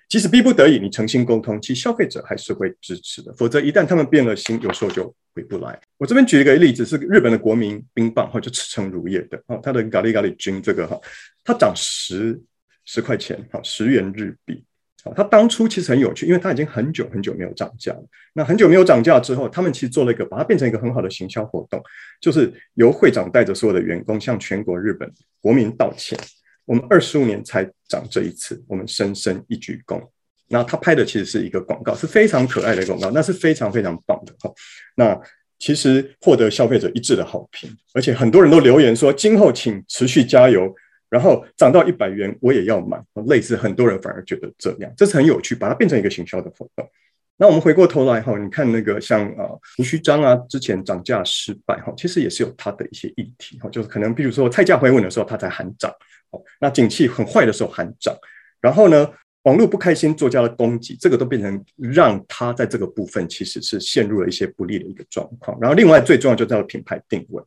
[0.09, 3.33] 即使逼不得已，你诚心沟通，其实消费者还是会支持的。
[3.35, 5.81] 否则，一旦他们变了心，有时候就回不来。
[5.97, 11.01] 我这边举一个例子，是日本的国民冰棒，或者赤诚乳业的，哦，它的咖喱咖喱君这个哈，
[11.43, 12.41] 它涨十
[12.85, 14.63] 十块钱，哈，十元日币。
[15.05, 18.03] 好，它当初其实很有趣，因为它已经很久很久没有涨价了。
[18.33, 21.81] 那很久没有涨价之后，他们其实做了一个，把它变成一个很好的行销活动，
[22.21, 26.19] 就是由会长带着所有的员工向全国日本国民道歉。
[26.65, 30.01] 我们二十五年才涨这一次，我们深深一鞠躬。
[30.49, 34.51] 那他拍的其实是一个广告，是非常可爱的广告，那是非常非常棒的哈。
[34.97, 35.21] 那
[35.59, 40.75] 其实获得消费者一致的好评，而且很多人都留言说，今后请持续加油，
[41.15, 43.01] 然后涨到一百元我也要买。
[43.27, 46.85] 类似很多人反而觉得这样，这是很有趣，把它变成一个行销的活动。
[47.37, 49.47] 那我们回过头来哈，你看那个像啊
[49.77, 55.93] 胡须章啊，之前涨价失败哈，其实也是有它的一些议题哈，就是可能比如说菜价回稳的时候，它才喊涨。
[56.61, 58.13] 那景气很坏的时候喊涨，
[58.61, 59.09] 然后呢，
[59.43, 65.57] 网络不开心，作家的攻击，这个都变成让他在这个部分其实是陷入了一些不利的一个状况。
[65.61, 67.41] 然后另外最重要就叫品牌定位。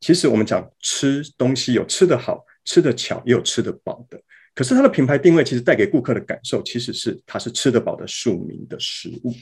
[0.00, 4.20] 其实我们讲吃东西有吃的好，吃得巧，也有吃得饱的。
[4.54, 9.32] 可是它的品牌定位其实带给顾客的感受，其实是它是吃得饱的庶民的食物。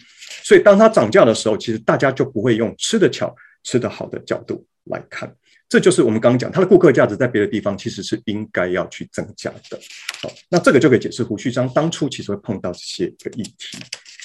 [0.45, 5.35] 所以当它涨价的时候，其实大家就不会用吃得巧、吃得好的角度来看。
[5.69, 9.79] 这就是我们刚刚讲，它的顾客价值在别的地方其实是应该要去增加的。
[10.23, 13.79] 好，那这个就可以解释胡须章当初其实会碰到这些个议题。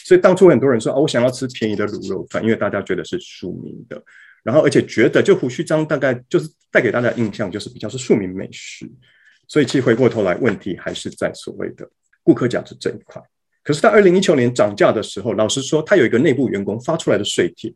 [0.05, 4.01] 所以当初很多人说啊，我想要吃便宜的卤肉饭，因为大家觉得是庶民的，
[4.43, 8.89] 然后而且觉得就胡须章大概就是带给大家印象就是比较是庶民美食。
[9.47, 11.89] 所以其实回过头来，问题还是在所谓的
[12.23, 13.21] 顾客价值这一块。
[13.63, 17.73] 可是，在二零一九年涨价的时候，老实说，他有一个内部员工发出来的税帖。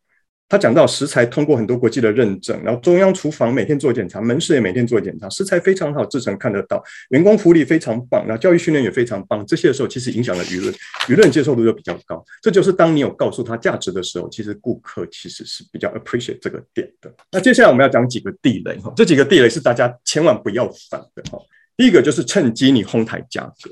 [0.50, 9.46] 他讲到食材通过很多国际的认证，然后中央厨房每天做检查，门市也每天做检查，食材非常好，制成看得到，员工福利非常棒，然后教育训练也非常棒。
[9.46, 10.74] 这些的时候其实影响了舆论，
[11.08, 12.24] 舆论接受度就比较高。
[12.42, 17.14] 这就是当你有告诉他价值的时候，其实顾客其实是比较 appreciate 这个点的。
[17.32, 21.38] 那接下来我们要讲几个地雷哈，这几个地雷是大家千万不要犯的哈。
[21.76, 23.70] 第一个就是趁机你哄抬价格。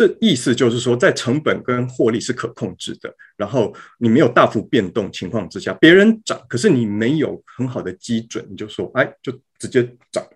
[0.00, 10.26] 这意思就是说，在成本跟获利是可控制的，然后你没有大幅变动情况之下，别人涨，可是你没有很好的基准，你就说，哎，就直接涨，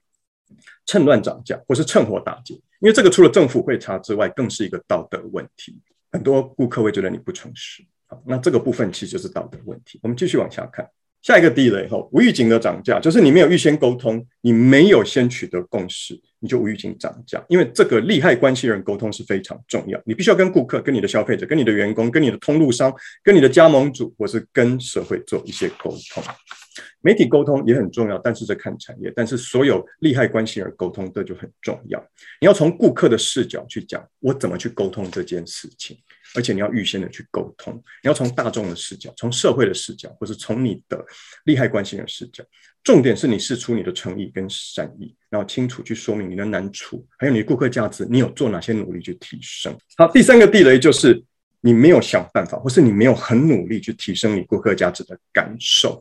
[0.85, 5.74] 趁乱涨价，或是趁火打劫，因为这个除了政府会查之外，更是一个道德问题，
[6.12, 7.83] 很多顾客会觉得你不诚实。
[8.07, 9.98] 好，那这个部分其实就是道德问题。
[10.03, 10.87] 我们继续往下看。
[11.22, 17.42] 下一个地雷后，无预警的涨价，就是你没有预先沟通，你没有先取得共识，你就无预警涨价。
[17.48, 26.22] 因为这个利害关系人沟通是非常重要，你必须要跟顾客、跟你的消费者、跟你的员工、跟你的通路商、跟你的加盟主，或是跟社会做一些沟通。
[27.00, 31.98] 媒体沟通也很重要，但是这看产业，但是所有利害关系人沟通这就很重要。
[32.40, 35.96] 你要从顾客的视角去讲，我怎么去沟通这件事情。
[36.37, 41.00] 而且你要预先的去沟通，你要从大众的视角、从社会的视角，或是从你的
[41.44, 42.42] 利害关系人视角。
[42.85, 49.77] 重点是你试出你的诚意跟善意，然后清楚去说明你的难处，还有你顾客价值，你有做哪些努力去提升。
[49.97, 51.20] 好，第三个地雷就是
[51.61, 56.01] 你没有想办法，或是你没有很努力去提升你顾客价值的感受。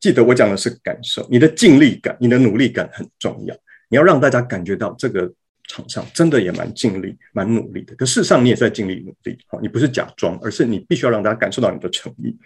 [0.00, 3.54] 记得我讲的是感受，你的尽力感、你的努力感很重要。
[3.88, 5.32] 你要让大家感觉到这个。
[5.68, 9.38] 场上真的也蛮尽力、蛮努力的，可事实上你也在尽力努力。
[9.46, 12.36] 好，你不是假装，而是你必须要让大家感受到你的诚意，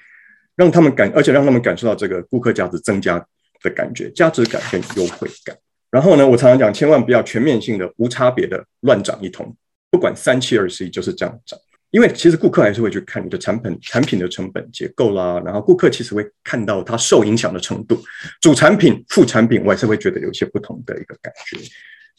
[0.55, 3.27] 让他们感，而且让他们感受到这个顾客价值增加
[3.63, 5.57] 的感觉、价值感跟优惠感。
[5.91, 9.57] 然后呢，我常常讲，千万不要全面性的、无差别的乱涨一通，
[9.91, 11.59] 不管三七二十一就是这样涨。
[11.91, 18.03] 因为其实顾客还是会去看你的产品、产品的成本结构啦，然后顾客其实会看到它受影响的程度，
[18.43, 21.57] 主产品、副产品，我还是会觉得有一些不同的一个感觉。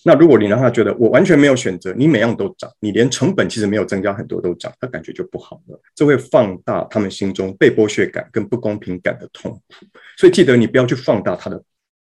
[0.07, 9.85] 那如果你让他觉得我完全没有选择，你每样都涨，你连成本其实没有增加很多都涨，他感觉就不好了，这会放大他们心中被剥削感跟不公平感的痛苦。
[10.17, 11.61] 所以记得你不要去放大他的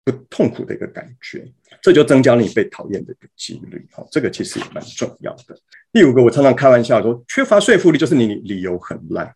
[0.05, 1.47] 不痛苦的一个感觉，
[1.83, 3.87] 这就增加了你被讨厌的一个几率。
[3.93, 5.55] 好，这个其实也蛮重要的。
[5.93, 9.31] 第五个，我常常开玩笑说，缺乏说服力就是你理由很烂，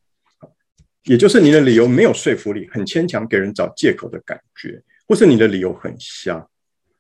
[1.04, 6.48] 也就是你的理由没有说服力，很牵强，给人找借口的感觉，或是你的理由很瞎。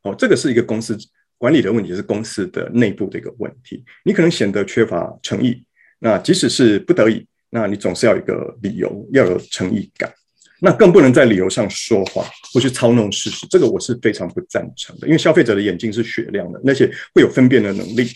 [0.02, 0.94] 哦，这个是一个公司。
[1.38, 5.62] 管理的问题是公司的内部的一个问题，你可能显得缺乏诚意。
[5.98, 10.12] 那即使是不得已，那你总是要有一个理由，要有诚意感。
[10.60, 15.06] 那更不能在理由上说谎或去操弄事实，这个我是非常不赞成的。
[15.06, 18.08] 因为消费者的眼睛是雪亮的，那些会有分辨的能力。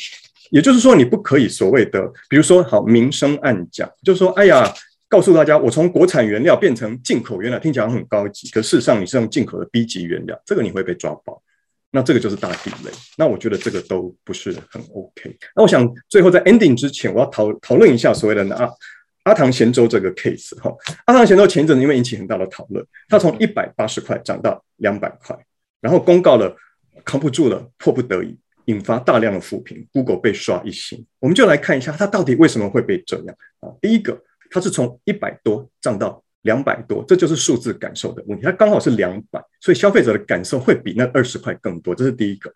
[0.50, 4.74] 也就是说，你不可以所谓的，比如说好明升暗降，就是说，哎呀，
[5.06, 11.40] 告诉大家我从国产原料变成进口原料，听起来很高级，可事实上你是用进口的 B 级原料，这个你会被抓包。
[11.92, 15.36] 那这个就是大地雷，那我觉得这个都不是很 OK。
[15.56, 18.70] 那我想最后在 ending 之前，我要讨讨论一下所谓的阿
[19.24, 20.72] 阿唐咸粥这个 case 哈。
[21.06, 25.36] 阿唐咸粥前一阵因为引起很大的讨论，它从一百八十块涨到两百块，
[25.80, 26.56] 然后公告了
[27.04, 31.04] 扛不住了，迫不得已，引发大量的负评，Google 被刷一星。
[31.18, 33.68] 我们就来看一下它到底为什么会被这样啊？
[33.80, 36.22] 第一个，它是从一百多涨到。
[36.42, 38.44] 两百多，这就是数字感受的问题。
[38.44, 41.94] 它刚好是两百，所以消费者的感受会比那二十块更多。
[41.94, 42.52] 这是第一个。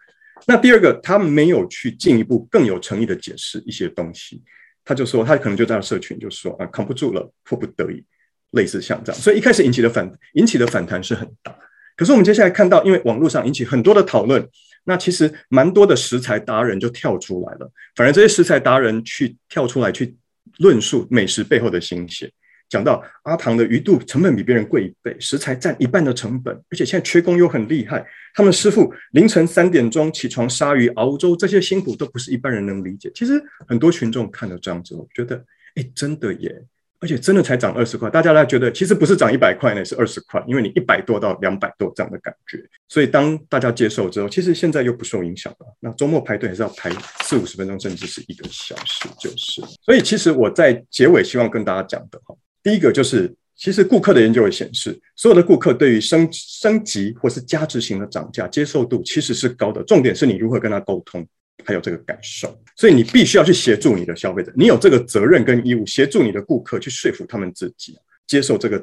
[0.46, 4.42] 那第二个，他没有去进一步更有诚意的解释一些东西。
[4.84, 8.04] 他就说，他可能就在社群就说啊，扛不住了，迫不得已，
[8.50, 9.20] 类似像这样。
[9.20, 11.56] 所以一开始引起的反引起的反弹是很大。
[11.96, 14.46] 可是我们接下来看到，因为网络上引起很多的讨论，
[14.84, 17.70] 那其实蛮多的食材达人就跳出来了。
[17.94, 20.14] 反而这些食材达人去跳出来去
[20.58, 22.30] 论述美食背后的心血。
[22.68, 28.04] 讲到阿唐的鱼肚成本比别人贵一倍，食材占一半的成本，而且现在缺工又很厉害。
[28.34, 33.10] 他们师傅凌晨三点钟起床杀鱼熬粥，这些辛苦都不是一般人能理解。
[33.14, 35.36] 其实很多群众看了这样之后，觉得
[35.76, 36.64] 哎，真的耶，
[36.98, 42.58] 而且真的才涨二十块，大家来觉得其实不是涨一百块呢，是二十块，因为你一百多到两百多这样的感觉。
[42.88, 45.66] 所以当大家接受之后，其实现在又不受影响了。
[45.78, 46.90] 那周末排队还是要排
[47.22, 49.62] 四五十分钟，甚至是一个小时，就是。
[49.82, 52.34] 所以其实我在结尾希望跟大家讲的哈。
[52.64, 59.82] 第一个就是，其实顾客的研究会显示，所有的顾客对于升升级或是加值型的涨价接受度其实是高的。
[59.84, 61.24] 重点是你如何跟他沟通，
[61.62, 62.58] 还有这个感受。
[62.74, 67.94] 所以你必须要去协助你的消费者，你有这个责任跟义务协助你的顾客去说服他们自己
[68.26, 68.82] 接受这个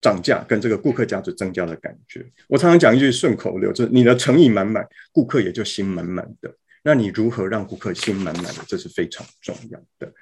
[0.00, 2.26] 涨价跟这个顾客价值增加的感觉。
[2.48, 6.52] 我常常讲一句顺口溜，就是你的诚意满满，顾客也就心满满的。
[6.82, 10.12] 那你如何让顾客心满满的，这是非常重要的。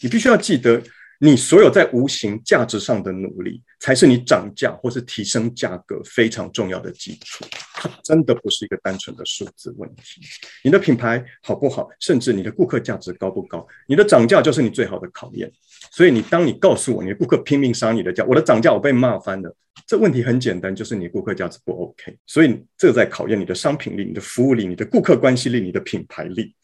[0.00, 0.82] 你必须要记得。
[1.18, 7.44] 你所有在无形价值上的努力，才是你涨价或是提升价格非常重要的基础。
[7.72, 10.20] 它真的不是一个单纯的数字问题。
[10.62, 15.50] 你的品牌好不好，甚至你的顾客价值高不高，你的涨价就是你最好的考验。
[15.90, 19.56] 所以，你当你告诉我你的顾客拼命杀你的价，我的涨价我被骂翻了，
[19.86, 22.14] 这问题很简单，就是你顾客价值不 OK。
[22.26, 26.54] 所以，这在考验你的商品力、你的服务力、你的顾客关系力、你的品牌力。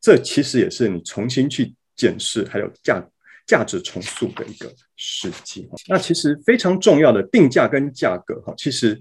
[0.00, 3.02] 这其实也是你重新去检视还有价。
[3.46, 5.68] 价值重塑的一个时机。
[5.88, 9.00] 那其实非常重要的定价跟价格哈，其实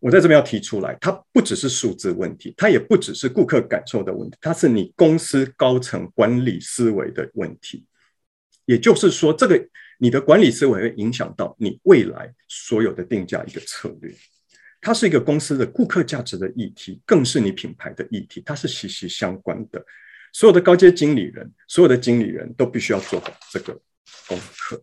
[0.00, 7.86] 我在这边要提出来，它不只是数字问题，它也不只是顾客感受的问题，它是你公司高层管理思维的问题。
[8.66, 9.68] 也就是说，这个
[9.98, 14.14] 你的管理思维会影响到你未来所有的定价一个策略。
[14.80, 19.82] 它是一个公司的顾客价值的议题，更是你品牌的议题，它是息息相关的。
[20.34, 23.72] 所有的高阶经理人，所有的经理人都必须要做好这个
[24.26, 24.82] 功课，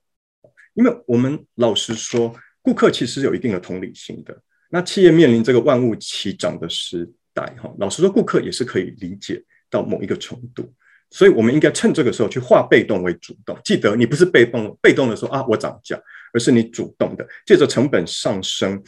[0.73, 4.41] 因为我们老实说，顾客其实有一定的同理心的。
[4.69, 10.73] 那企业面临这个万物齐涨的时代，哈，老实说，顾客也是可以理解到某一个程度。
[11.09, 13.59] 所以，我们应该趁这个时候去化被动为主动。
[13.65, 18.81] 记得，你不是被动被动的说啊，我涨价，而是你主动的借着成本上升。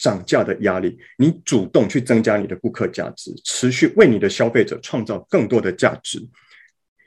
[0.00, 6.18] 涨价的压力，你主动去增加你的顾客价值，持续为你的消费者创造更多的价值，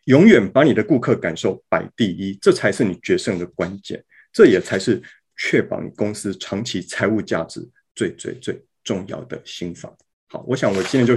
[0.05, 5.01] 永远把你的顾客感受摆第一，这才是你决胜的关键，这也才是
[5.37, 9.91] 确保你公司长期财务价值最最最重要的心法。
[10.29, 11.15] 好，我想我今天就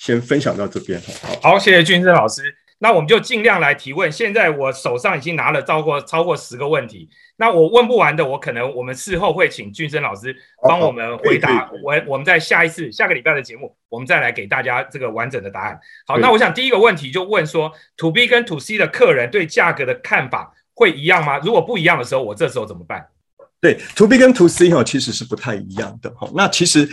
[0.00, 1.00] 先分享到这边。
[1.22, 2.42] 好，好，谢谢俊正老师。
[2.78, 4.10] 那我们就尽量来提问。
[4.12, 11.70] 现在我手上已经拿了超过超过十个问题，那我问不完的，我可能我们事后会请俊生老师帮我们回答。
[11.82, 15.80] 我我们在下一次下个礼拜的节目，我们再来给大家这个完整的答案。
[16.06, 21.38] 好，那我想第一个问题就问说，To B 跟 To C 的客人对价格的看法会一样吗？
[21.38, 23.08] 如果不一样的时候，我这时候怎么办？
[23.60, 26.30] 对，To B 跟 To C 哈其实是不太一样的哈。
[26.34, 26.88] 那其实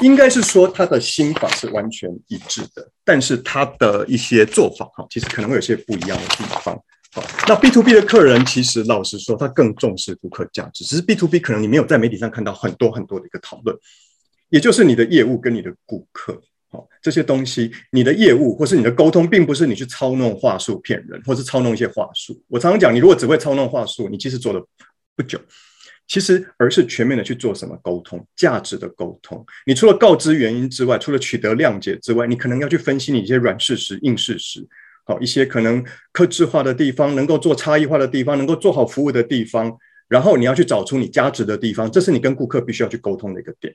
[0.00, 6.80] 应该是说他的心法是完全一致的，但是他的一些做法哈，其实可能会有些不一样的地方。
[7.14, 13.76] 好，那 B to B 的客人其实老实说，他更重视顾客价值，只是 B to B 可能你没有在媒体上看到很多很多的一个讨论，
[14.48, 22.42] 也就是你的业务跟你的顾客，好这些东西，你的业务或是你的沟通，并不是你去操弄话术骗人，或是操弄一些话术。
[22.48, 24.66] 我常常讲，你如果只会操弄话术，你其实做了
[25.14, 25.38] 不久。
[26.08, 29.44] 其实，而是全面的去做什么沟通，价值的沟通。
[29.64, 34.66] 你除了告知原因之外，除了取得谅解之外，你可能要去分析你一些软事实、硬事实，
[35.04, 35.82] 好一些可能
[36.12, 39.74] 克制化的地方，能够做差异化的地方，能够做好服务的地方，
[40.08, 43.74] 然后你要去找出你价值的地方，这是你跟顾客必须要去沟通的一个点。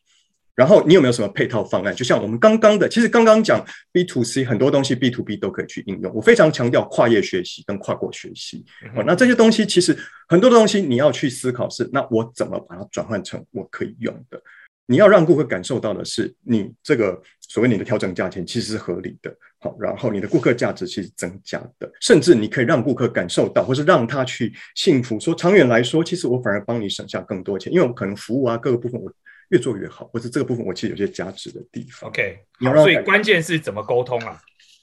[0.57, 1.95] 然后你有没有什么配套方案？
[1.95, 6.11] 就像我们刚刚的，其实刚刚讲 B to C 很多东西 B to B 都可以去应用。
[6.15, 8.65] 我非常强调跨业学习跟跨国学习。
[8.95, 9.95] 哦，那这些东西其实
[10.27, 14.41] 很多东西你要去思考是，那我怎么把它转换成我可以用的？
[14.87, 19.31] 你要让顾客感受到的是，你这个所谓你的调整价钱其实是合理的。
[19.59, 25.19] 好，然后你的顾客价值其实增加的，甚至你可以让顾客感受到，或是让他去幸福。
[25.19, 29.13] 说长远来说，其实我反而帮你省下更多钱，因为我可能服务啊各个部分我。
[29.49, 32.09] 越做越好，或者这个部分我其实有些价值的地方。
[32.09, 34.39] OK，好，所以关键是怎么沟通啊？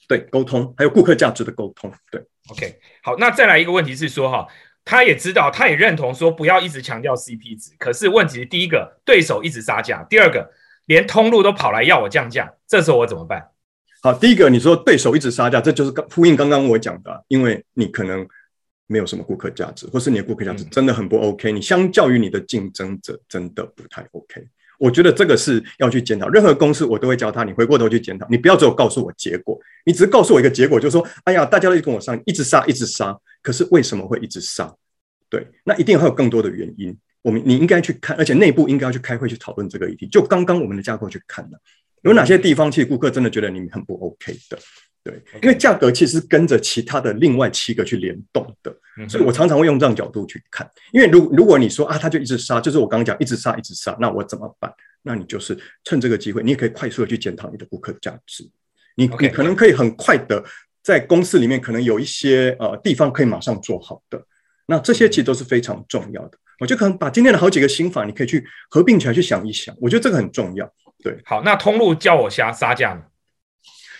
[0.07, 1.91] 对，沟通还有顾客价值的沟通。
[2.11, 4.47] 对，OK，好，那再来一个问题是说哈，
[4.83, 10.51] 他也知道，他也认同说不要一直强调 CP 值，可是问题第一个对手一直杀价，第二个
[10.85, 13.49] 连通路都跑来要我降价，这时候我怎么办？
[14.03, 18.27] 好，第一个你说对手一直杀价，这就是刚呼应刚刚我讲的，因为你可能
[18.87, 24.47] 没有什么顾客价值，或是你的顾客价值真的很不 OK，你相较于你的竞争者真的不太 OK。
[24.77, 34.73] 我觉得这个是要去检讨，任何公司我都会教他，你回过头去检讨，你不要只有告诉我结果，你只是告诉我一个结果，就是说，哎呀，大家都跟我上，一直杀，一直杀，可是为什么会一直杀？
[35.29, 40.05] 对，那一定还有更多的原因，我们你应该去看，而且内部应该要去开会去讨论这个议题。
[40.07, 41.59] 就刚刚我们的架构去看了，
[42.01, 44.59] 有哪些地方其实顾客真的觉得你很不 OK 的。
[45.05, 48.75] 对，因为价格其实跟着其他的另外七个去联动的，
[49.07, 50.67] 所以我常常会用这样角度去看。
[50.91, 54.73] 因为如如果你说啊，他就一直杀，就是我刚刚讲一直杀一直杀，那我怎么办？
[55.03, 58.49] 那你就是趁这个机会，你也可以快速的去检讨你的顾客价值。
[58.95, 60.43] 你你可能可以很快的
[60.81, 64.19] 在公司里面可能有一些呃地方可以马上做好的，
[64.65, 66.37] 那这些其实都是非常重要的。
[66.59, 70.67] 我就可能把今天的好几个心法，你可以去合并起来去想一想，我觉得这个很重要。
[71.03, 73.03] 对，好，那通路叫我下杀价呢？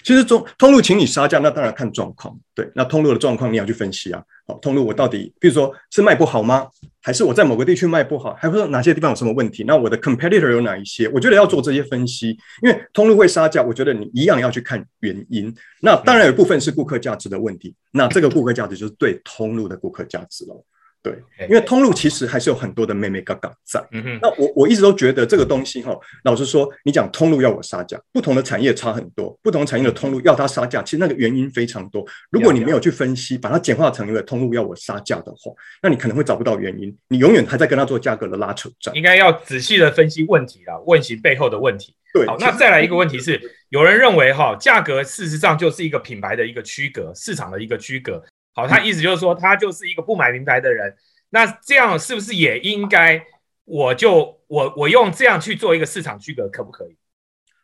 [0.05, 2.37] 其实中通路请你杀价，那当然看状况。
[2.53, 4.23] 对，那通路的状况你要去分析啊。
[4.47, 6.67] 好，通路我到底，比如说是卖不好吗？
[7.01, 8.35] 还是我在某个地区卖不好？
[8.35, 9.63] 还是说哪些地方有什么问题？
[9.65, 11.09] 那我的 competitor 有哪一些？
[11.09, 15.51] 我觉得要做这些分析，因为通路会杀价，我觉得你一样要去看原因。
[15.81, 20.63] 那当然有部分是顾客价值的问题，那这个顾客价值就是对通路的顾客价值了。
[21.05, 23.79] 对，因为通路其实还是有很多的妹妹嘎嘎在。
[23.91, 32.03] 嗯那我我一直都觉得这个东西哈，老实说，你讲通路要我杀价，不同的产业差很多，不同产业的通路要它杀价，其实那个原因非常多。
[32.31, 35.51] 如果你没有去分析，把它简化成一个通路要我杀价的话，
[35.83, 38.95] 那你可能会找不到原因，你永远还在跟他做价格的拉扯战。
[38.95, 41.95] 应该要仔细的分析问题啦，问其背后的问题。
[42.13, 43.39] 对，好，那再来一个问题是，
[43.69, 48.23] 有人认为哈，价格事实上就是一个品牌的一个区隔，市场的一个区隔。
[48.55, 50.95] 好，他意思就是说，他就是一个不买名牌的人。
[51.29, 53.21] 那这样是不是也应该？
[53.65, 56.95] 我就我我用这样去做一个市场区隔，可不可以？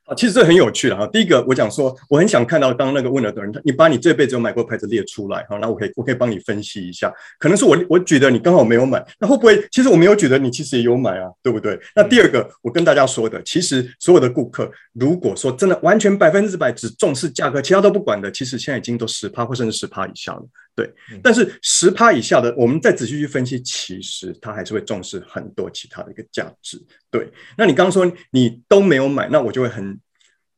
[0.06, 1.06] 啊，其实这很有趣的哈。
[1.06, 7.14] 第一个，我讲说，我很想看到刚那个问了的人，你把你这辈子有买过牌子列出来哈，那我可以我可以帮你分析一下。
[7.38, 11.30] 可能是我我举得你刚好没有买，那会不会其实我没有举得你其实也有买啊？
[11.44, 11.80] 对不对？
[11.96, 20.44] 那第二个，我跟大家说的，其实所有的顾客，如果说真的完全百分之百只重视价格，其他都不管的，其实现在已经都十趴或甚至十趴以下了。
[20.74, 20.90] 对，
[21.22, 26.82] 但是十趴以下的，我们再仔细去分析，其实他还是会重视很多其他的一个价值。
[27.10, 30.00] 对，那你刚刚说你都没有买，那我就会很，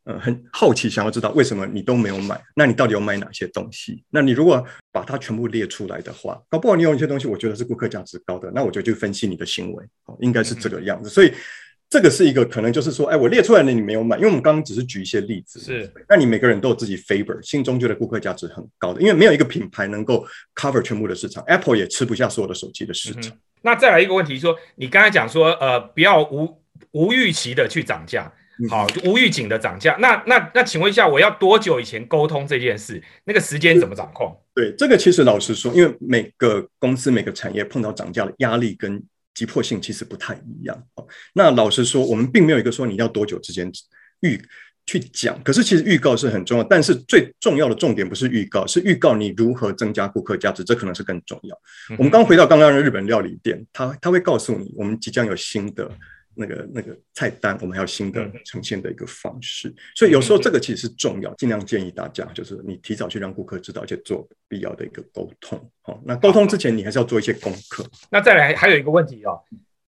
[0.04, 2.40] 呃，很好奇，想要知道为什么你都没有买？
[2.56, 4.04] 那你到底有买哪些东西？
[4.12, 11.10] 那你如果把它全部列出来的话，搞不好你有一些东西，我觉得是顾客价值高的，那我就去分析你的行为，哦，应该是这个样子。
[11.10, 11.34] 所以。
[11.94, 15.60] 这个是一个可能，就是说，哎，我列出来的你没有买，因为我们刚刚只是举一些例子。
[15.60, 20.26] 是，那你每个人都有自己 favor，心中觉得顾客价值很高的，因为没有一个品牌能够
[20.56, 23.38] cover 全部的市场，Apple 也吃不下所有的手机的市场。
[23.62, 26.60] 那再来一个问题，说你刚才讲说，呃，不要无
[26.94, 28.34] 无预期的去涨价，
[28.72, 29.96] 好，无预警的涨价。
[30.00, 33.00] 那那那，请问一下，我要多久以前沟通这件事？
[33.24, 34.36] 那个时间怎么掌控？
[34.56, 39.00] 对，这个其实老实说，因为每个公司每个产业碰到涨价的压力跟。
[39.34, 41.08] 急迫性其实不太一样哦。
[41.34, 43.72] 那老实说，我们并没有一个说你要多久之间
[44.22, 44.40] 预
[44.86, 45.42] 去讲。
[45.44, 51.58] 可是其实预告是很重要，但是最重要的重点不是预告，是预告你如何增加顾客价值，这可能是更重要。
[51.98, 55.90] 我们刚回到刚刚的日本料理店，他他会告诉你，我们即将有新的
[56.36, 59.74] 那个那个菜单，我们还有新的嗯呈现的一个方式。
[59.96, 65.72] 所以有时候这个其实是重要，尽量建议大家就是你提早去让顾客知道，而且做必要的一个沟通。
[65.82, 67.86] 好，那沟通之前你还是要做一些功课。
[68.10, 69.42] 那再来还有一个问题哦，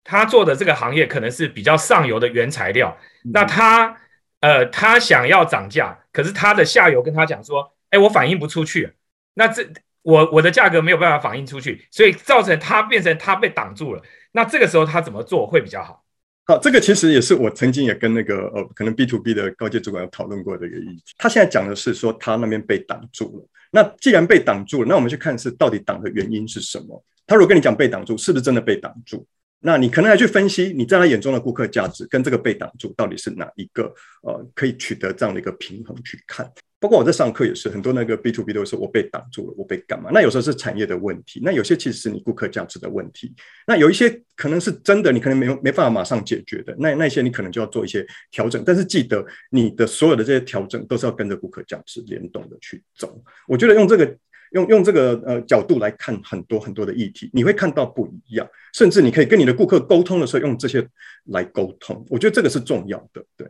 [0.03, 2.97] 他做的这个行业可能是比较上游的原材料，
[3.31, 3.97] 那他
[4.41, 8.93] 呃他想要涨价，可是他的下游跟他讲说，哎，我反映不出去，
[9.35, 9.65] 那这
[10.01, 14.03] 我我的价格没有办法反映出去，所以造成他变成他被挡住了。
[14.33, 16.02] 那这个时候他怎么做会比较好？
[16.45, 21.03] 好，这个其实也是我曾经也跟那个呃，可能 B to B 的高阶主管有讨论过的一个议题。
[21.17, 23.47] 他现在讲的是说他那边被挡住了。
[23.71, 27.01] 那既然被挡住了，那我们去看是到底挡的原因是什么？
[27.25, 29.25] 他如果跟你讲被挡住，是不是真的被挡住？
[29.59, 33.83] 那你可能还去分析你在他眼中的顾客价值跟这个被挡住到底是哪一个
[34.23, 36.45] 呃可以取得这样的一个平衡去看。
[36.83, 40.09] 包括我在上课也是，很多那个 B to B 都说我被挡住了，我被干嘛？
[40.11, 43.33] 那有时候是产业的问题，那有些其实是你顾客价值的问题。
[43.65, 48.61] 那有一些可能是真的，你可能没有没办法马上解决的，那那些你可能就要做一些调整。
[48.65, 53.17] 但是记得你的所有的这些调整都是要跟着顾客价值联动的去走。
[53.47, 54.17] 我觉得用这个
[54.51, 60.85] 用用这个呃角度来看很多很多的议题，你会看到不一样，甚至你可以跟你的顾客沟通的时候用这些
[61.27, 62.05] 来沟通。
[62.09, 63.47] 我觉得这个是重要的，对。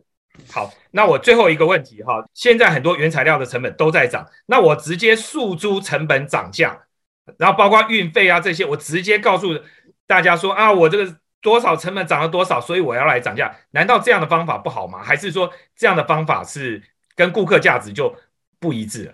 [0.50, 6.78] 好，那我最后一个问题哈，现在很多原材料的成本都在涨，那我直接诉诸成本涨价，
[7.38, 9.50] 然后包括运费啊这些，我直接告诉
[10.08, 13.56] 大家说啊，我这个多少成本涨了多少，所以我要来涨价。
[13.72, 15.04] 难道这样的方法不好吗？
[15.04, 16.82] 还是说这样的方法是
[17.16, 18.16] 跟顾客价值就
[18.60, 19.14] 不一致了？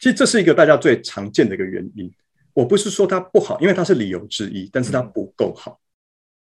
[0.00, 2.12] 其实这是一个大家最常见的一个原因。
[2.52, 5.78] 我不是说它不好，因为它是理由之一，但是它不够好。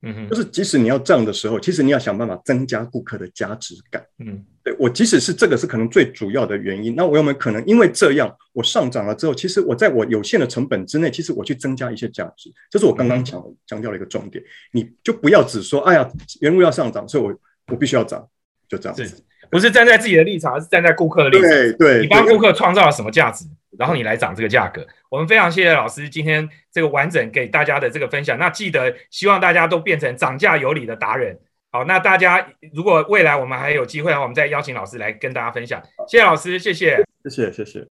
[0.03, 4.05] 嗯哼，就是即使你要这样的时候，其实你要想办法增加顾客的价值感。
[4.19, 14.43] 嗯，对我，即使是这个是可能最主要的原因，那我有没有可能因为这样我上涨了之后，其实我在我有限的成本之内，其实我去增加一些价值，这是我刚刚讲强调的一个重点。
[14.71, 16.07] 你就不要只说，哎呀，
[16.41, 17.35] 原物要上涨，所以我
[17.71, 18.27] 我必须要涨，
[18.69, 19.23] 就这样子。
[19.49, 21.49] 不是站在自己的立场，而是站在顾客的立场。
[21.49, 23.45] 对对，你帮顾客创造了什么价值，
[23.77, 24.85] 然后你来涨这个价格。
[25.09, 28.37] 我们非常谢谢老师今天这个完整给大家的这个分享。
[28.37, 31.37] 那记得希望大家都变成涨价有理的达人。
[31.71, 35.81] 好，那大家如果未来我们还有机会的话，我们再邀请老师来跟大家分享。
[36.07, 37.96] 谢谢老师，谢谢，谢谢，谢谢。